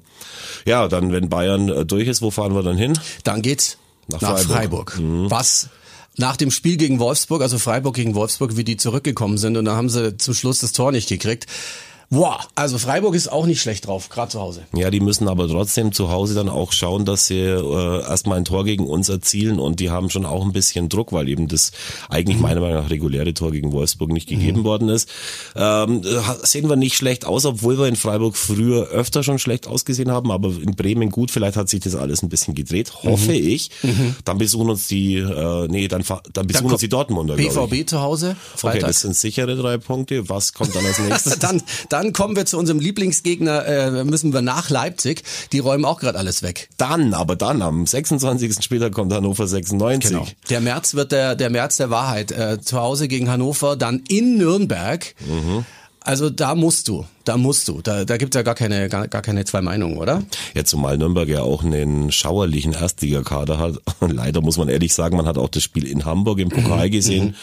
ja, 0.64 0.88
dann, 0.88 1.12
wenn 1.12 1.28
Bayern 1.28 1.68
äh, 1.68 1.84
durch 1.84 2.08
ist, 2.08 2.22
wo 2.22 2.30
fahren 2.30 2.54
wir 2.54 2.62
dann 2.62 2.78
hin? 2.78 2.98
Dann 3.24 3.42
geht's 3.42 3.63
nach, 4.08 4.20
nach 4.20 4.38
Freiburg. 4.38 4.92
Freiburg. 4.92 4.98
Mhm. 4.98 5.30
Was 5.30 5.68
nach 6.16 6.36
dem 6.36 6.50
Spiel 6.50 6.76
gegen 6.76 6.98
Wolfsburg, 7.00 7.42
also 7.42 7.58
Freiburg 7.58 7.94
gegen 7.94 8.14
Wolfsburg, 8.14 8.56
wie 8.56 8.64
die 8.64 8.76
zurückgekommen 8.76 9.38
sind 9.38 9.56
und 9.56 9.64
da 9.64 9.76
haben 9.76 9.88
sie 9.88 10.16
zum 10.16 10.34
Schluss 10.34 10.60
das 10.60 10.72
Tor 10.72 10.92
nicht 10.92 11.08
gekriegt. 11.08 11.46
Boah, 12.14 12.38
also 12.54 12.78
Freiburg 12.78 13.16
ist 13.16 13.26
auch 13.26 13.44
nicht 13.44 13.60
schlecht 13.60 13.88
drauf, 13.88 14.08
gerade 14.08 14.30
zu 14.30 14.40
Hause. 14.40 14.62
Ja, 14.72 14.90
die 14.90 15.00
müssen 15.00 15.26
aber 15.26 15.48
trotzdem 15.48 15.90
zu 15.90 16.10
Hause 16.10 16.34
dann 16.34 16.48
auch 16.48 16.70
schauen, 16.70 17.04
dass 17.04 17.26
sie 17.26 17.40
äh, 17.40 18.02
erstmal 18.02 18.38
ein 18.38 18.44
Tor 18.44 18.64
gegen 18.64 18.86
uns 18.86 19.08
erzielen 19.08 19.58
und 19.58 19.80
die 19.80 19.90
haben 19.90 20.10
schon 20.10 20.24
auch 20.24 20.44
ein 20.44 20.52
bisschen 20.52 20.88
Druck, 20.88 21.12
weil 21.12 21.28
eben 21.28 21.48
das 21.48 21.72
eigentlich 22.08 22.36
mhm. 22.36 22.42
meiner 22.42 22.60
Meinung 22.60 22.84
nach 22.84 22.90
reguläre 22.90 23.34
Tor 23.34 23.50
gegen 23.50 23.72
Wolfsburg 23.72 24.12
nicht 24.12 24.28
gegeben 24.28 24.60
mhm. 24.60 24.64
worden 24.64 24.88
ist. 24.90 25.08
Ähm, 25.56 26.02
sehen 26.44 26.68
wir 26.68 26.76
nicht 26.76 26.94
schlecht 26.94 27.26
aus, 27.26 27.44
obwohl 27.46 27.78
wir 27.78 27.88
in 27.88 27.96
Freiburg 27.96 28.36
früher 28.36 28.86
öfter 28.90 29.24
schon 29.24 29.40
schlecht 29.40 29.66
ausgesehen 29.66 30.12
haben, 30.12 30.30
aber 30.30 30.50
in 30.50 30.76
Bremen 30.76 31.10
gut, 31.10 31.32
vielleicht 31.32 31.56
hat 31.56 31.68
sich 31.68 31.80
das 31.80 31.96
alles 31.96 32.22
ein 32.22 32.28
bisschen 32.28 32.54
gedreht, 32.54 32.92
hoffe 33.02 33.32
mhm. 33.32 33.48
ich. 33.48 33.70
Mhm. 33.82 34.14
Dann 34.24 34.38
besuchen 34.38 34.70
uns 34.70 34.86
die, 34.86 35.16
äh, 35.16 35.66
nee, 35.68 35.88
dann, 35.88 36.04
dann 36.32 36.46
besuchen 36.46 36.66
dann 36.66 36.72
uns 36.74 36.80
die 36.80 36.88
Dortmunder. 36.88 37.34
BVB 37.34 37.88
zu 37.88 38.00
Hause, 38.00 38.36
Freitag. 38.54 38.82
Okay, 38.82 38.86
das 38.86 39.00
sind 39.00 39.16
sichere 39.16 39.56
drei 39.56 39.78
Punkte. 39.78 40.28
Was 40.28 40.52
kommt 40.52 40.76
dann 40.76 40.86
als 40.86 40.98
nächstes? 41.08 41.40
dann, 41.40 41.60
dann 41.88 42.03
kommen 42.12 42.36
wir 42.36 42.46
zu 42.46 42.58
unserem 42.58 42.80
Lieblingsgegner, 42.80 43.66
äh, 43.66 44.04
müssen 44.04 44.32
wir 44.32 44.42
nach 44.42 44.70
Leipzig. 44.70 45.22
Die 45.52 45.58
räumen 45.58 45.84
auch 45.84 46.00
gerade 46.00 46.18
alles 46.18 46.42
weg. 46.42 46.68
Dann, 46.76 47.14
aber 47.14 47.36
dann 47.36 47.62
am 47.62 47.86
26. 47.86 48.62
Spieltag 48.62 48.92
kommt 48.92 49.12
Hannover 49.12 49.46
96. 49.46 50.10
Genau. 50.10 50.26
Der 50.50 50.60
März 50.60 50.94
wird 50.94 51.12
der, 51.12 51.34
der 51.34 51.50
März 51.50 51.76
der 51.76 51.90
Wahrheit. 51.90 52.32
Äh, 52.32 52.60
zu 52.60 52.78
Hause 52.78 53.08
gegen 53.08 53.30
Hannover, 53.30 53.76
dann 53.76 54.02
in 54.08 54.36
Nürnberg. 54.38 55.14
Mhm. 55.26 55.64
Also 56.00 56.30
da 56.30 56.54
musst 56.54 56.88
du. 56.88 57.06
Da 57.24 57.38
musst 57.38 57.68
du. 57.68 57.80
Da, 57.80 58.04
da 58.04 58.18
gibt 58.18 58.34
es 58.34 58.38
ja 58.38 58.42
gar 58.42 58.54
keine, 58.54 58.88
gar, 58.88 59.08
gar 59.08 59.22
keine 59.22 59.44
zwei 59.44 59.62
Meinungen, 59.62 59.96
oder? 59.96 60.22
Ja, 60.54 60.64
zumal 60.64 60.98
Nürnberg 60.98 61.28
ja 61.28 61.42
auch 61.42 61.64
einen 61.64 62.12
schauerlichen 62.12 62.74
Erstligakader 62.74 63.58
hat. 63.58 63.80
Leider 64.00 64.42
muss 64.42 64.58
man 64.58 64.68
ehrlich 64.68 64.92
sagen, 64.92 65.16
man 65.16 65.26
hat 65.26 65.38
auch 65.38 65.48
das 65.48 65.62
Spiel 65.62 65.86
in 65.86 66.04
Hamburg 66.04 66.38
im 66.38 66.50
Pokal 66.50 66.90
gesehen, 66.90 67.34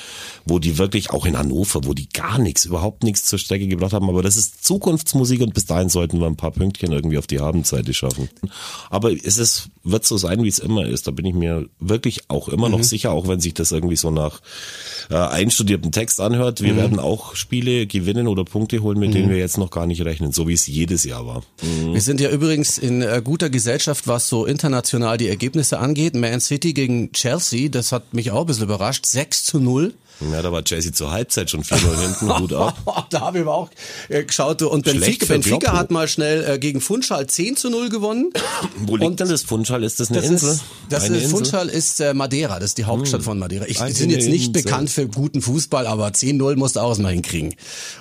wo 0.45 0.59
die 0.59 0.77
wirklich, 0.77 1.09
auch 1.09 1.25
in 1.25 1.38
Hannover, 1.38 1.81
wo 1.85 1.93
die 1.93 2.09
gar 2.09 2.38
nichts, 2.38 2.65
überhaupt 2.65 3.03
nichts 3.03 3.25
zur 3.25 3.39
Strecke 3.39 3.67
gebracht 3.67 3.93
haben. 3.93 4.07
Aber 4.07 4.21
das 4.21 4.38
ist 4.38 4.63
Zukunftsmusik 4.63 5.41
und 5.41 5.53
bis 5.55 5.65
dahin 5.65 5.89
sollten 5.89 6.19
wir 6.19 6.27
ein 6.27 6.38
paar 6.38 6.51
Pünktchen 6.51 6.91
irgendwie 6.91 7.17
auf 7.17 7.27
die 7.27 7.39
Abendseite 7.39 7.93
schaffen. 7.93 8.29
Aber 8.91 9.11
es 9.11 9.38
ist, 9.39 9.69
wird 9.83 10.05
so 10.05 10.17
sein, 10.17 10.43
wie 10.43 10.47
es 10.47 10.59
immer 10.59 10.85
ist. 10.85 11.07
Da 11.07 11.11
bin 11.11 11.25
ich 11.25 11.33
mir 11.33 11.67
wirklich 11.79 12.29
auch 12.29 12.50
immer 12.50 12.69
noch 12.69 12.83
sicher, 12.83 13.11
auch 13.11 13.27
wenn 13.27 13.39
sich 13.39 13.55
das 13.55 13.71
irgendwie 13.71 13.95
so 13.95 14.11
nach 14.11 14.41
äh, 15.09 15.15
einstudiertem 15.15 15.91
Text 15.91 16.21
anhört. 16.21 16.61
Wir 16.61 16.75
werden 16.75 17.00
auch 17.00 17.35
Spiele 17.35 17.88
gewinnen 17.88 18.27
oder 18.27 18.45
Punkte 18.45 18.79
holen, 18.79 19.00
mit 19.00 19.13
denen 19.15 19.29
wir 19.29 19.38
jetzt 19.38 19.57
noch 19.57 19.71
gar 19.72 19.88
nicht 19.88 20.04
rechnen, 20.04 20.32
so 20.32 20.48
wie 20.48 20.54
es 20.54 20.68
jedes 20.68 21.04
Jahr 21.04 21.25
war. 21.25 21.44
Wir 21.92 22.01
sind 22.01 22.20
ja 22.20 22.30
übrigens 22.30 22.78
in 22.78 23.01
äh, 23.01 23.22
guter 23.24 23.50
Gesellschaft, 23.50 24.08
was 24.08 24.30
so 24.30 24.46
international 24.46 25.18
die 25.18 25.28
Ergebnisse 25.28 25.80
angeht. 25.80 26.16
Man 26.16 26.40
City 26.40 26.74
gegen 26.74 27.12
Chelsea, 27.13 27.70
das 27.70 27.92
hat 27.92 28.13
mich 28.13 28.32
auch 28.32 28.42
ein 28.42 28.48
bisschen 28.48 28.66
überrascht. 28.66 29.06
6 29.06 29.46
zu 29.46 29.60
0. 29.60 29.94
Ja, 30.32 30.42
da 30.42 30.51
war 30.51 30.63
Chelsea 30.63 30.94
zur 30.94 31.12
Halbzeit 31.12 31.50
schon 31.50 31.63
4-0 31.63 32.00
hinten, 32.00 32.28
gut 32.42 32.54
ab. 32.54 32.78
da 33.10 33.22
habe 33.22 33.40
ich 33.40 33.42
aber 33.42 33.56
auch 33.56 33.70
äh, 34.10 34.24
geschaut. 34.24 34.62
Und 34.62 34.86
Benfica, 34.86 35.25
Benfica 35.25 35.74
hat 35.74 35.90
mal 35.90 36.08
schnell 36.08 36.44
äh, 36.48 36.60
gegen 36.60 36.80
Funchal 36.82 37.25
10 37.28 37.56
zu 37.58 37.70
0 37.70 37.90
gewonnen. 37.90 38.32
Wo 38.78 38.98
liegt 38.98 39.10
Und 39.10 39.20
denn 39.20 39.30
das 39.30 39.44
Funchal? 39.44 39.84
Ist 39.84 40.00
das 40.00 40.10
eine 40.10 40.22
Das 40.22 40.30
Insel? 40.30 40.51
ist, 40.51 40.63
das 40.90 41.04
eine 41.06 41.18
ist 41.18 41.24
Insel? 41.24 41.38
Funchal 41.38 41.70
ist 41.70 42.00
äh, 42.01 42.13
Madeira, 42.13 42.60
das 42.60 42.72
ist 42.72 42.78
die 42.78 42.86
Hauptstadt 42.86 43.24
von 43.24 43.40
Madeira. 43.40 43.66
Ich 43.68 43.82
Eine 43.82 43.94
sind 43.94 44.12
jetzt 44.12 44.28
nicht 44.30 44.48
Insel. 44.50 44.63
bekannt 44.63 44.90
für 44.90 45.08
guten 45.08 45.42
Fußball, 45.42 45.88
aber 45.88 46.08
10-0 46.10 46.56
musst 46.56 46.75
du 46.75 46.82
auch 46.82 46.98
mal 47.00 47.13
hinkriegen. 47.13 47.56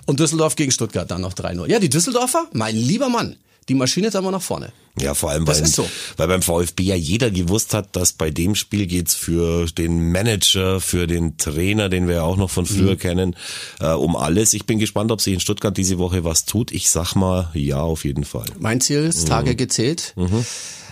Und 0.07 0.21
Düsseldorf 0.21 0.57
gegen 0.57 0.73
Stuttgart 0.73 1.11
dann 1.11 1.23
noch 1.23 1.33
3-0. 1.35 1.69
Ja, 1.69 1.79
die 1.79 1.89
Düsseldorfer, 1.89 2.47
mein 2.53 2.77
lieber 2.77 3.09
Mann, 3.09 3.37
die 3.71 3.77
Maschine 3.77 4.09
ist 4.09 4.17
aber 4.17 4.33
nach 4.33 4.43
vorne. 4.43 4.73
Ja, 4.99 5.15
vor 5.15 5.31
allem, 5.31 5.47
weil, 5.47 5.65
so. 5.65 5.89
weil 6.17 6.27
beim 6.27 6.43
VfB 6.43 6.83
ja 6.83 6.97
jeder 6.97 7.31
gewusst 7.31 7.73
hat, 7.73 7.95
dass 7.95 8.13
bei 8.13 8.31
dem 8.33 8.57
Spiel 8.57 8.89
geht's 8.89 9.15
für 9.15 9.67
den 9.67 10.11
Manager, 10.11 10.81
für 10.81 11.07
den 11.07 11.37
Trainer, 11.39 11.89
den 11.89 12.09
wir 12.09 12.17
ja 12.17 12.23
auch 12.25 12.37
noch 12.37 12.51
von 12.51 12.67
früher 12.67 12.95
Mhm. 12.95 12.99
kennen, 12.99 13.37
äh, 13.79 13.93
um 13.93 14.17
alles. 14.17 14.55
Ich 14.55 14.67
bin 14.67 14.81
gespannt, 14.81 15.13
ob 15.13 15.21
sich 15.21 15.35
in 15.35 15.39
Stuttgart 15.41 15.77
diese 15.77 15.99
Woche 15.99 16.25
was 16.25 16.47
tut. 16.47 16.73
Ich 16.73 16.91
sag 16.91 17.15
mal, 17.15 17.49
ja, 17.55 17.81
auf 17.81 18.05
jeden 18.05 18.25
Fall. 18.25 18.47
Mein 18.59 18.81
Ziel 18.81 19.05
ist 19.05 19.29
Tage 19.29 19.55
gezählt. 19.55 20.15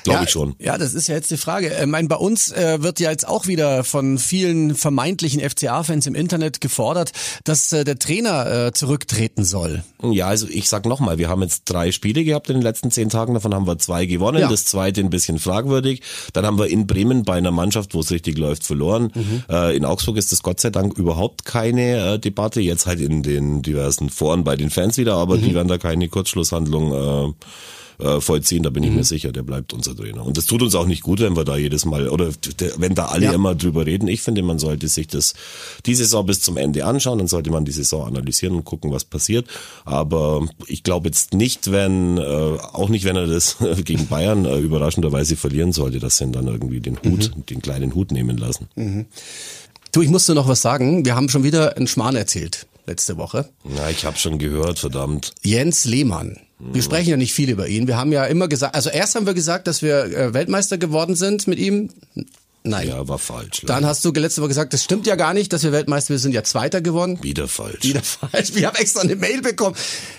Glaube 0.09 0.21
ja, 0.21 0.25
ich 0.25 0.31
schon. 0.31 0.55
Ja, 0.59 0.79
das 0.79 0.95
ist 0.95 1.09
ja 1.09 1.15
jetzt 1.15 1.31
die 1.31 1.37
Frage. 1.37 1.77
Ich 1.81 1.87
meine, 1.87 2.09
bei 2.09 2.17
uns 2.17 2.51
äh, 2.53 2.83
wird 2.83 3.01
ja 3.01 3.11
jetzt 3.11 3.27
auch 3.29 3.47
wieder 3.47 3.85
von 3.85 4.19
vielen 4.19 4.75
vermeintlichen 4.75 5.41
FCA-Fans 5.41 6.07
im 6.07 6.15
Internet 6.15 6.61
gefordert, 6.61 7.13
dass 7.45 7.73
äh, 7.73 7.85
der 7.85 7.99
Trainer 7.99 8.67
äh, 8.69 8.73
zurücktreten 8.73 9.45
soll. 9.45 9.83
Ja, 10.03 10.27
also 10.29 10.47
ich 10.49 10.69
sag 10.69 10.87
nochmal, 10.87 11.19
wir 11.19 11.29
haben 11.29 11.43
jetzt 11.43 11.63
drei 11.67 11.93
Spiele 11.93 12.25
gehabt 12.25 12.49
in 12.51 12.57
den 12.57 12.63
letzten 12.63 12.91
zehn 12.91 13.09
Tagen, 13.09 13.35
davon 13.35 13.55
haben 13.55 13.67
wir 13.67 13.79
zwei 13.79 14.07
gewonnen, 14.07 14.41
Ja. 14.41 14.49
das 14.49 14.65
zweite 14.65 15.01
ein 15.01 15.11
bisschen 15.11 15.39
fragwürdig. 15.39 16.03
Dann 16.33 16.47
haben 16.47 16.59
wir 16.59 16.67
in 16.69 16.87
Bremen 16.87 17.25
bei 17.25 17.35
einer 17.35 17.51
Mannschaft, 17.51 17.95
wo 17.95 18.01
es 18.01 18.11
richtig 18.11 18.39
läuft, 18.39 18.65
verloren. 18.65 19.11
Mhm. 19.15 19.43
Äh, 19.51 19.77
in 19.77 19.85
Augsburg 19.85 20.17
ist 20.17 20.33
das 20.33 20.43
Gott 20.43 20.61
sei 20.61 20.71
Dank 20.71 20.97
überhaupt 20.97 21.45
keine 21.45 22.15
äh, 22.15 22.19
Debatte, 22.19 22.61
jetzt 22.61 22.87
halt 22.87 23.01
in 23.01 23.23
den 23.23 23.63
diversen 23.63 24.09
Foren 24.11 24.45
bei 24.45 24.57
den 24.57 24.71
Fans 24.71 24.97
wieder, 24.97 25.15
aber 25.15 25.37
Mhm. 25.37 25.43
die 25.43 25.55
werden 25.55 25.69
da 25.69 25.79
keine 25.79 26.09
Kurzschlusshandlung 26.09 26.93
äh, 27.31 27.33
äh, 27.99 28.21
vollziehen, 28.21 28.63
da 28.63 28.71
bin 28.71 28.83
Mhm. 28.85 28.89
ich 28.91 28.95
mir 28.97 29.05
sicher, 29.05 29.33
der 29.33 29.43
bleibt 29.43 29.73
unser 29.73 29.97
Trainer. 29.97 30.25
Und 30.25 30.37
das 30.37 30.47
tut 30.47 30.63
uns 30.63 30.75
auch 30.75 30.87
nicht 30.87 31.03
gut, 31.03 31.21
wenn 31.21 31.37
wir 31.37 31.45
da 31.45 31.57
jedes 31.57 31.85
Mal, 31.85 32.09
oder 32.09 32.31
der, 32.61 32.73
wenn 32.79 32.95
da 32.95 33.07
alle 33.07 33.27
Ja. 33.27 33.33
immer 33.33 33.55
drüber 33.55 33.87
reden. 33.87 34.09
Ich 34.09 34.23
finde, 34.23 34.43
man 34.43 34.59
sollte 34.59 34.89
sich 34.89 35.07
das 35.09 35.35
die 35.87 35.95
Saison 35.95 36.25
bis 36.27 36.41
zum 36.41 36.57
Ende 36.57 36.85
anschauen, 36.85 37.19
dann 37.19 37.29
sollte 37.29 37.51
man 37.51 37.65
die 37.65 37.73
Saison 37.73 38.07
analysieren 38.07 38.55
und 38.57 38.65
gucken, 38.65 38.93
was 38.93 39.05
passiert. 39.05 39.47
Aber 39.85 40.47
ich 40.67 40.83
glaube 40.83 41.09
jetzt 41.09 41.35
nicht, 41.35 41.71
wenn, 41.73 42.19
äh, 42.19 42.23
auch 42.23 42.89
nicht, 42.89 43.05
wenn 43.05 43.17
er 43.17 43.27
das 43.27 43.57
gegen 43.85 44.07
Bayern 44.07 44.45
äh, 44.45 44.59
überraschenderweise 44.59 45.37
verlieren 45.37 45.73
sollte, 45.73 45.99
dass 45.99 46.19
sie 46.19 46.25
ihn 46.25 46.33
dann 46.33 46.47
irgendwie 46.47 46.81
den 46.81 46.97
Hut, 46.99 47.31
Mhm. 47.37 47.47
den 47.47 47.63
kleinen 47.63 47.95
Hut 47.95 48.13
nehmen 48.13 48.37
lassen. 48.39 48.69
Du, 49.93 50.03
ich 50.03 50.09
musste 50.09 50.35
noch 50.35 50.47
was 50.49 50.61
sagen. 50.63 51.05
Wir 51.05 51.17
haben 51.17 51.29
schon 51.29 51.45
wieder 51.45 51.77
einen 51.77 51.87
Schmarrn 51.87 52.15
erzählt 52.17 52.67
letzte 52.87 53.17
Woche. 53.19 53.49
Na, 53.65 53.91
ich 53.91 54.05
habe 54.05 54.17
schon 54.19 54.39
gehört, 54.39 54.79
verdammt. 54.79 55.33
Jens 55.43 55.85
Lehmann. 55.85 56.39
Wir 56.61 56.83
sprechen 56.83 57.11
ja 57.11 57.17
nicht 57.17 57.33
viel 57.33 57.51
über 57.51 57.69
ihn. 57.69 57.87
Wir 57.87 57.97
haben 57.97 58.11
ja 58.11 58.25
immer 58.25 58.49
gesagt, 58.49 58.75
also 58.75 58.91
erst 58.91 59.15
haben 59.15 59.27
wir 59.27 59.35
gesagt, 59.35 59.67
dass 59.67 59.81
wir 59.83 60.05
äh, 60.05 60.35
Weltmeister 60.35 60.77
geworden 60.77 61.15
sind 61.15 61.47
mit 61.47 61.59
ihm. 61.59 61.91
Nein. 62.65 62.89
Ja, 62.89 63.07
war 63.09 63.19
falsch. 63.19 63.63
Dann 63.65 63.87
hast 63.87 64.05
du 64.05 64.11
letzte 64.11 64.43
Woche 64.43 64.49
gesagt, 64.49 64.73
das 64.73 64.83
stimmt 64.83 65.07
ja 65.07 65.15
gar 65.15 65.33
nicht, 65.33 65.53
dass 65.53 65.63
wir 65.63 65.73
Weltmeister, 65.73 66.11
wir 66.11 66.19
sind 66.19 66.33
ja 66.33 66.43
Zweiter 66.43 66.81
geworden. 66.81 67.19
wieder 67.23 67.49
falsch. 67.49 67.83
Wieder 67.83 68.03
falsch. 68.03 68.55
Wir 68.55 68.67
haben 68.67 68.77
extra 68.77 69.01
eine 69.01 69.17
Mail 69.17 69.41
bekommen. 69.41 69.77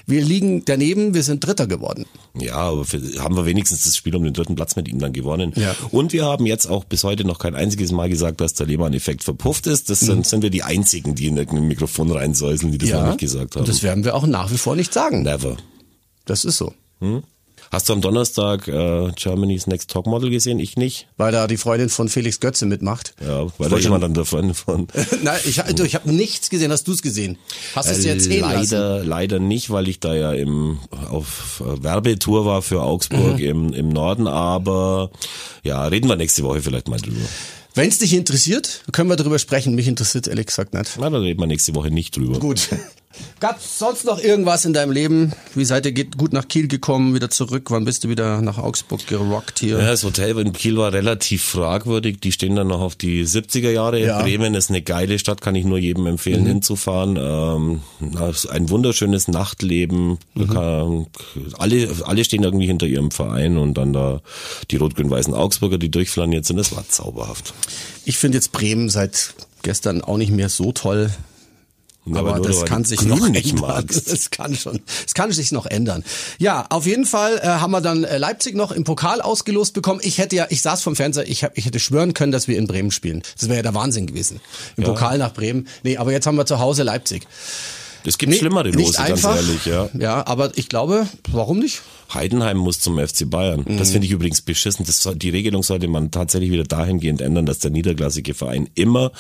Wir 0.08 0.24
liegen 0.24 0.64
daneben, 0.66 1.14
wir 1.14 1.24
sind 1.24 1.46
Dritter 1.46 1.68
geworden. 1.68 2.06
Ja, 2.40 2.56
aber 2.56 2.86
für, 2.86 3.02
haben 3.20 3.36
wir 3.36 3.46
wenigstens 3.46 3.84
das 3.84 3.98
Spiel 3.98 4.16
um 4.16 4.24
den 4.24 4.34
dritten 4.34 4.56
Platz 4.56 4.76
mit 4.76 4.88
ihm 4.88 5.00
dann 5.00 5.14
gewonnen. 5.14 5.52
Ja. 5.58 5.76
Und 5.92 6.14
wir 6.14 6.26
haben 6.26 6.46
jetzt 6.46 6.66
auch 6.68 6.86
bis 6.86 7.04
heute 7.04 7.26
noch 7.26 7.40
kein 7.40 7.56
einziges 7.56 7.92
Mal 7.92 8.10
gesagt, 8.10 8.42
dass 8.42 8.54
der 8.54 8.66
Lehmann-Effekt 8.68 9.24
verpufft 9.24 9.68
ist. 9.68 9.90
Das 9.90 10.00
sind, 10.00 10.26
sind 10.26 10.42
wir 10.42 10.50
die 10.50 10.64
einzigen, 10.64 11.16
die 11.16 11.28
in 11.28 11.38
irgendein 11.38 11.68
Mikrofon 11.68 12.10
reinsäuseln, 12.10 12.72
die 12.72 12.78
das 12.78 12.90
noch 12.90 13.08
nicht 13.08 13.20
gesagt 13.20 13.56
haben. 13.56 13.62
Und 13.62 13.70
das 13.70 13.84
werden 13.84 14.06
wir 14.06 14.16
auch 14.16 14.26
nach 14.26 14.52
wie 14.52 14.58
vor 14.58 14.76
nicht 14.76 14.94
sagen. 14.94 15.24
Never. 15.24 15.58
Das 16.30 16.46
ist 16.46 16.58
so. 16.58 16.74
Hast 17.72 17.88
du 17.90 17.94
am 17.94 18.02
Donnerstag 18.02 18.68
äh, 18.68 19.12
Germany's 19.16 19.68
Next 19.68 19.92
Topmodel 19.92 20.30
gesehen? 20.30 20.60
Ich 20.60 20.76
nicht. 20.78 21.08
Weil 21.18 21.32
da 21.32 21.46
die 21.48 21.58
Freundin 21.58 21.90
von 21.90 22.08
Felix 22.10 22.40
Götze 22.40 22.66
mitmacht. 22.66 23.14
Ja, 23.22 23.48
weil 23.58 23.70
da 23.70 23.78
jemand 23.78 24.04
an 24.04 24.14
der 24.14 24.26
Freundin 24.26 24.54
von. 24.56 24.88
Nein, 25.24 25.40
ich, 25.46 25.58
du, 25.58 25.84
ich 25.84 25.94
habe 25.96 26.12
nichts 26.12 26.50
gesehen. 26.50 26.72
Hast 26.72 26.88
du 26.88 26.94
es 26.94 27.02
gesehen? 27.02 27.38
Hast 27.76 27.90
du 27.90 27.94
es 27.94 28.02
dir 28.02 28.16
lassen? 28.16 28.32
Äh, 28.32 28.40
leider, 28.40 29.04
leider 29.04 29.40
nicht, 29.40 29.70
weil 29.70 29.88
ich 29.88 30.00
da 30.00 30.16
ja 30.16 30.34
im, 30.34 30.80
auf 31.10 31.62
äh, 31.66 31.84
Werbetour 31.84 32.46
war 32.46 32.62
für 32.62 32.82
Augsburg 32.82 33.38
Mhm. 33.40 33.44
im, 33.46 33.74
im 33.74 33.90
Norden, 33.90 34.28
aber 34.28 35.12
ja, 35.64 35.86
reden 35.86 36.08
wir 36.10 36.16
nächste 36.16 36.44
Woche 36.44 36.62
vielleicht 36.62 36.88
mal 36.88 37.00
drüber. 37.00 37.18
Wenn 37.76 37.90
es 37.90 38.00
dich 38.00 38.14
interessiert, 38.14 38.84
können 38.92 39.10
wir 39.10 39.16
darüber 39.16 39.38
sprechen. 39.38 39.76
Mich 39.76 39.88
interessiert 39.88 40.28
ehrlich 40.28 40.48
gesagt 40.48 40.74
nicht. 40.74 40.92
Na, 41.00 41.10
dann 41.10 41.22
reden 41.22 41.40
wir 41.40 41.48
nächste 41.48 41.76
Woche 41.76 41.92
nicht 41.92 42.16
drüber. 42.18 42.40
Gut. 42.40 42.68
Gab's 43.40 43.80
sonst 43.80 44.06
noch 44.06 44.22
irgendwas 44.22 44.66
in 44.66 44.74
deinem 44.74 44.92
Leben? 44.92 45.34
Wie 45.56 45.66
seid 45.66 45.86
ihr 45.86 45.94
gut 45.94 46.32
nach 46.32 46.48
Kiel 46.48 46.68
gekommen, 46.68 47.16
wieder 47.16 47.30
zurück? 47.30 47.72
Wann 47.72 47.84
bist 47.84 48.04
du 48.04 48.10
wieder 48.10 48.42
nach 48.42 48.58
Augsburg 48.58 49.08
gerockt 49.08 49.60
hier? 49.60 49.80
Ja, 49.80 49.88
das 49.88 50.04
Hotel 50.04 50.38
in 50.38 50.54
Kiel 50.54 50.78
war 50.78 50.94
relativ 50.94 51.44
fragwürdig. 51.44 52.20
Die 52.20 52.32
stehen 52.32 52.56
dann 52.56 52.68
noch 52.68 52.82
auf 52.82 52.96
die 52.96 53.26
70er 53.26 53.72
Jahre. 53.72 54.00
Ja. 54.00 54.22
Bremen 54.22 54.54
ist 54.54 54.70
eine 54.70 54.82
geile 54.82 55.18
Stadt, 55.18 55.42
kann 55.42 55.56
ich 55.56 55.66
nur 55.66 55.80
jedem 55.80 56.06
empfehlen, 56.06 56.46
hinzufahren. 56.46 57.18
Ähm, 57.20 57.82
ein 58.50 58.70
wunderschönes 58.70 59.28
Nachtleben. 59.28 60.20
Da 60.36 60.46
Kann, 60.46 61.08
alle, 61.58 61.90
alle 62.04 62.24
stehen 62.24 62.44
irgendwie 62.44 62.68
hinter 62.68 62.86
ihrem 62.86 63.10
Verein 63.10 63.58
und 63.58 63.74
dann 63.76 63.92
da 63.92 64.22
die 64.70 64.76
rot-grün-weißen 64.76 65.34
Augsburger, 65.34 65.78
die 65.78 65.90
durchflaniert 65.90 66.46
sind. 66.46 66.58
Das 66.58 66.76
war 66.76 66.88
zauberhaft. 66.88 67.54
Ich 68.06 68.18
finde 68.18 68.38
jetzt 68.38 68.52
Bremen 68.52 68.90
seit 68.90 69.34
gestern 69.64 70.02
auch 70.02 70.18
nicht 70.18 70.32
mehr 70.32 70.50
so 70.50 70.72
toll. 70.72 71.10
Ja, 72.06 72.20
aber 72.20 72.38
nur, 72.38 72.48
das 72.48 72.66
kann 72.66 72.86
sich 72.86 73.02
noch 73.04 73.28
nicht 73.30 73.52
ändern. 73.52 73.86
Das 74.10 74.32
kann 74.32 74.56
schon, 74.56 74.80
es 75.06 75.14
kann 75.14 75.32
sich 75.32 75.52
noch 75.52 75.66
ändern. 75.66 76.04
Ja, 76.38 76.66
auf 76.70 76.86
jeden 76.86 77.06
Fall 77.06 77.38
äh, 77.38 77.48
haben 77.48 77.72
wir 77.72 77.82
dann 77.82 78.04
äh, 78.04 78.18
Leipzig 78.18 78.56
noch 78.56 78.72
im 78.72 78.84
Pokal 78.84 79.22
ausgelost 79.22 79.74
bekommen. 79.74 80.00
Ich 80.04 80.18
hätte 80.18 80.36
ja, 80.36 80.48
ich 80.50 80.62
saß 80.62 80.82
vom 80.82 80.96
Fernseher, 80.96 81.28
ich, 81.28 81.44
hab, 81.44 81.58
ich 81.58 81.66
hätte 81.66 81.80
schwören 81.80 82.14
können, 82.14 82.32
dass 82.32 82.48
wir 82.48 82.58
in 82.58 82.68
Bremen 82.68 82.92
spielen. 82.92 83.22
Das 83.38 83.50
wäre 83.50 83.58
ja 83.58 83.64
der 83.64 83.76
Wahnsinn 83.76 84.08
gewesen. 84.08 84.40
Im 84.78 84.86
Pokal 84.86 85.18
nach 85.18 85.34
Bremen. 85.34 85.68
Nee, 85.84 85.98
aber 85.98 86.12
jetzt 86.12 86.26
haben 86.26 86.38
wir 86.38 86.46
zu 86.46 86.60
Hause 86.60 86.84
Leipzig. 86.84 87.28
Es 88.06 88.18
gibt 88.18 88.34
schlimmere 88.36 88.70
Lose, 88.70 88.94
ganz 88.98 89.10
einfach. 89.12 89.36
ehrlich, 89.36 89.66
ja. 89.66 89.90
Ja, 89.98 90.26
aber 90.26 90.52
ich 90.58 90.70
glaube, 90.70 91.06
warum 91.32 91.60
nicht? 91.60 91.82
Heidenheim 92.14 92.58
muss 92.58 92.80
zum 92.80 92.98
FC 92.98 93.30
Bayern. 93.30 93.66
Mhm. 93.68 93.78
Das 93.78 93.92
finde 93.92 94.08
ich 94.08 94.12
übrigens 94.12 94.42
beschissen. 94.42 94.86
Das 94.86 95.08
die 95.16 95.30
Regelung 95.30 95.62
sollte 95.62 95.88
man 95.88 96.10
tatsächlich 96.10 96.50
wieder 96.52 96.64
dahingehend 96.64 97.22
ändern, 97.22 97.46
dass 97.46 97.60
der 97.60 97.70
niederklassige 97.72 98.34
Verein 98.34 98.68
immer 98.74 99.12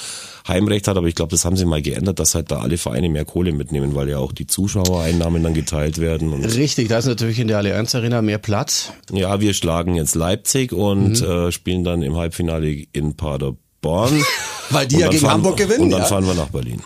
Heimrecht 0.48 0.88
hat. 0.88 0.98
Aber 0.98 1.07
ich 1.07 1.13
glaube, 1.15 1.29
das 1.31 1.45
haben 1.45 1.55
sie 1.55 1.65
mal 1.65 1.81
geändert, 1.81 2.17
dass 2.19 2.33
halt 2.33 2.50
da 2.51 2.59
alle 2.59 2.77
Vereine 2.77 3.09
mehr 3.09 3.25
Kohle 3.25 3.51
mitnehmen, 3.51 3.93
weil 3.93 4.09
ja 4.09 4.17
auch 4.17 4.31
die 4.31 4.48
Zuschauereinnahmen 4.48 5.43
dann 5.43 5.53
geteilt 5.53 6.00
werden. 6.00 6.33
Richtig, 6.43 6.88
da 6.88 6.98
ist 6.98 7.05
natürlich 7.05 7.38
in 7.39 7.48
der 7.48 7.57
Allianz 7.59 7.93
Arena 7.93 8.21
mehr 8.24 8.39
Platz. 8.39 8.91
ja, 9.12 9.39
wir 9.39 9.53
schlagen 9.53 9.95
jetzt 9.95 10.15
Leipzig 10.15 10.74
und 10.74 11.21
Mhm. 11.21 11.25
äh, 11.27 11.51
spielen 11.51 11.83
dann 11.83 12.01
im 12.01 12.15
Halbfinale 12.15 12.86
in 12.93 13.15
Paderborn. 13.15 14.24
Weil 14.71 14.88
die 14.88 14.98
ja 15.00 15.07
gegen 15.09 15.21
fahren, 15.21 15.33
Hamburg 15.33 15.57
gewinnen, 15.57 15.81
Und 15.83 15.89
dann 15.91 16.01
ja. 16.01 16.05
fahren 16.07 16.25
wir 16.25 16.33
nach 16.33 16.50
Berlin. 16.50 16.81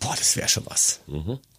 Boah, 0.00 0.14
das 0.16 0.36
wäre 0.36 0.48
schon 0.48 0.64
was. 0.66 1.00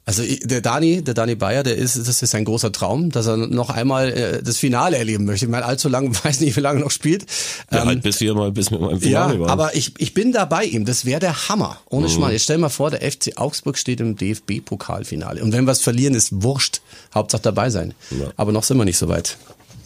Also 0.05 0.23
ich- 0.23 0.39
der 0.39 0.61
Dani, 0.61 1.03
der 1.03 1.13
Dani 1.13 1.35
Bayer, 1.35 1.61
der 1.61 1.75
ist, 1.75 1.95
das 1.97 2.21
ist 2.23 2.33
ein 2.33 2.45
großer 2.45 2.71
Traum, 2.71 3.11
dass 3.11 3.27
er 3.27 3.37
noch 3.37 3.69
einmal 3.69 4.09
äh, 4.11 4.41
das 4.41 4.57
Finale 4.57 4.97
erleben 4.97 5.25
möchte. 5.25 5.45
Ich 5.45 5.51
meine, 5.51 5.65
allzu 5.65 5.87
lang, 5.89 6.15
weiß 6.23 6.39
nicht, 6.39 6.55
wie 6.55 6.61
lange 6.61 6.79
er 6.79 6.83
noch 6.85 6.91
spielt. 6.91 7.25
Ja, 7.71 7.81
Ähm, 7.81 7.87
halt 7.89 8.01
bis 8.03 8.19
wir 8.21 8.33
mal 8.33 8.51
bis 8.51 8.71
wir 8.71 8.79
mal 8.79 8.91
im 8.93 8.97
ja, 8.99 9.27
Finale 9.27 9.39
waren. 9.41 9.49
aber 9.49 9.75
ich, 9.75 9.93
ich 9.99 10.13
bin 10.13 10.31
da 10.31 10.45
bei 10.45 10.63
ihm. 10.63 10.85
Das 10.85 11.05
wäre 11.05 11.19
der 11.19 11.49
Hammer. 11.49 11.79
Ohne 11.89 12.07
Mhm. 12.07 12.11
Schmarrn. 12.11 12.31
Jetzt 12.31 12.43
stell 12.45 12.57
mal 12.57 12.69
vor, 12.69 12.89
der 12.91 13.01
FC 13.11 13.33
Augsburg 13.37 13.77
steht 13.77 13.99
im 13.99 14.15
DFB-Pokalfinale. 14.15 15.43
Und 15.43 15.51
wenn 15.53 15.65
wir 15.65 15.71
es 15.73 15.81
verlieren, 15.81 16.15
ist 16.15 16.41
wurscht. 16.41 16.81
Hauptsache 17.13 17.41
dabei 17.43 17.69
sein. 17.69 17.93
Ja. 18.11 18.31
Aber 18.37 18.51
noch 18.51 18.63
sind 18.63 18.77
wir 18.77 18.85
nicht 18.85 18.97
so 18.97 19.09
weit. 19.09 19.37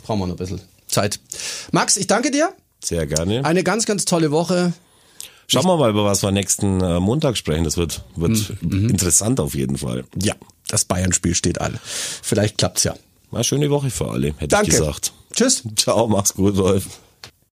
Brauchen 0.05 0.19
wir 0.19 0.27
noch 0.27 0.36
ein 0.36 0.38
bisschen 0.38 0.62
Zeit. 0.88 1.19
Max, 1.72 1.98
ich 1.98 2.07
danke 2.07 2.31
dir. 2.31 2.53
Sehr 2.83 3.07
gerne. 3.07 3.43
Eine 3.45 3.63
ganz, 3.63 3.86
ganz 3.86 4.05
tolle 4.05 4.31
Woche. 4.31 4.74
Schauen 5.48 5.66
wir 5.66 5.78
mal, 5.78 5.90
über 5.90 6.06
was 6.06 6.24
wir 6.24 6.32
nächsten 6.32 6.82
äh, 6.82 7.00
Montag 7.00 7.38
sprechen. 7.38 7.64
Das 7.64 7.78
wird, 7.78 8.04
wird 8.16 8.54
Mhm. 8.62 8.90
interessant 8.90 9.40
auf 9.40 9.56
jeden 9.56 9.78
Fall. 9.78 10.06
Ja. 10.22 10.34
das 10.70 10.86
Bayern-Spiel 10.86 11.36
steht 11.36 11.62
an. 11.62 11.78
Vielleicht 11.84 12.58
klappt's 12.58 12.84
ja. 12.84 12.96
Eine 13.32 13.44
schöne 13.44 13.70
Woche 13.70 13.90
für 13.90 14.10
alle, 14.10 14.28
hätte 14.38 14.48
Danke. 14.50 14.72
ich 14.72 14.78
gesagt. 14.78 15.12
Tschüss. 15.34 15.64
Ciao, 15.76 16.08
mach's 16.08 16.34
gut, 16.34 16.58
Rolf. 16.58 16.86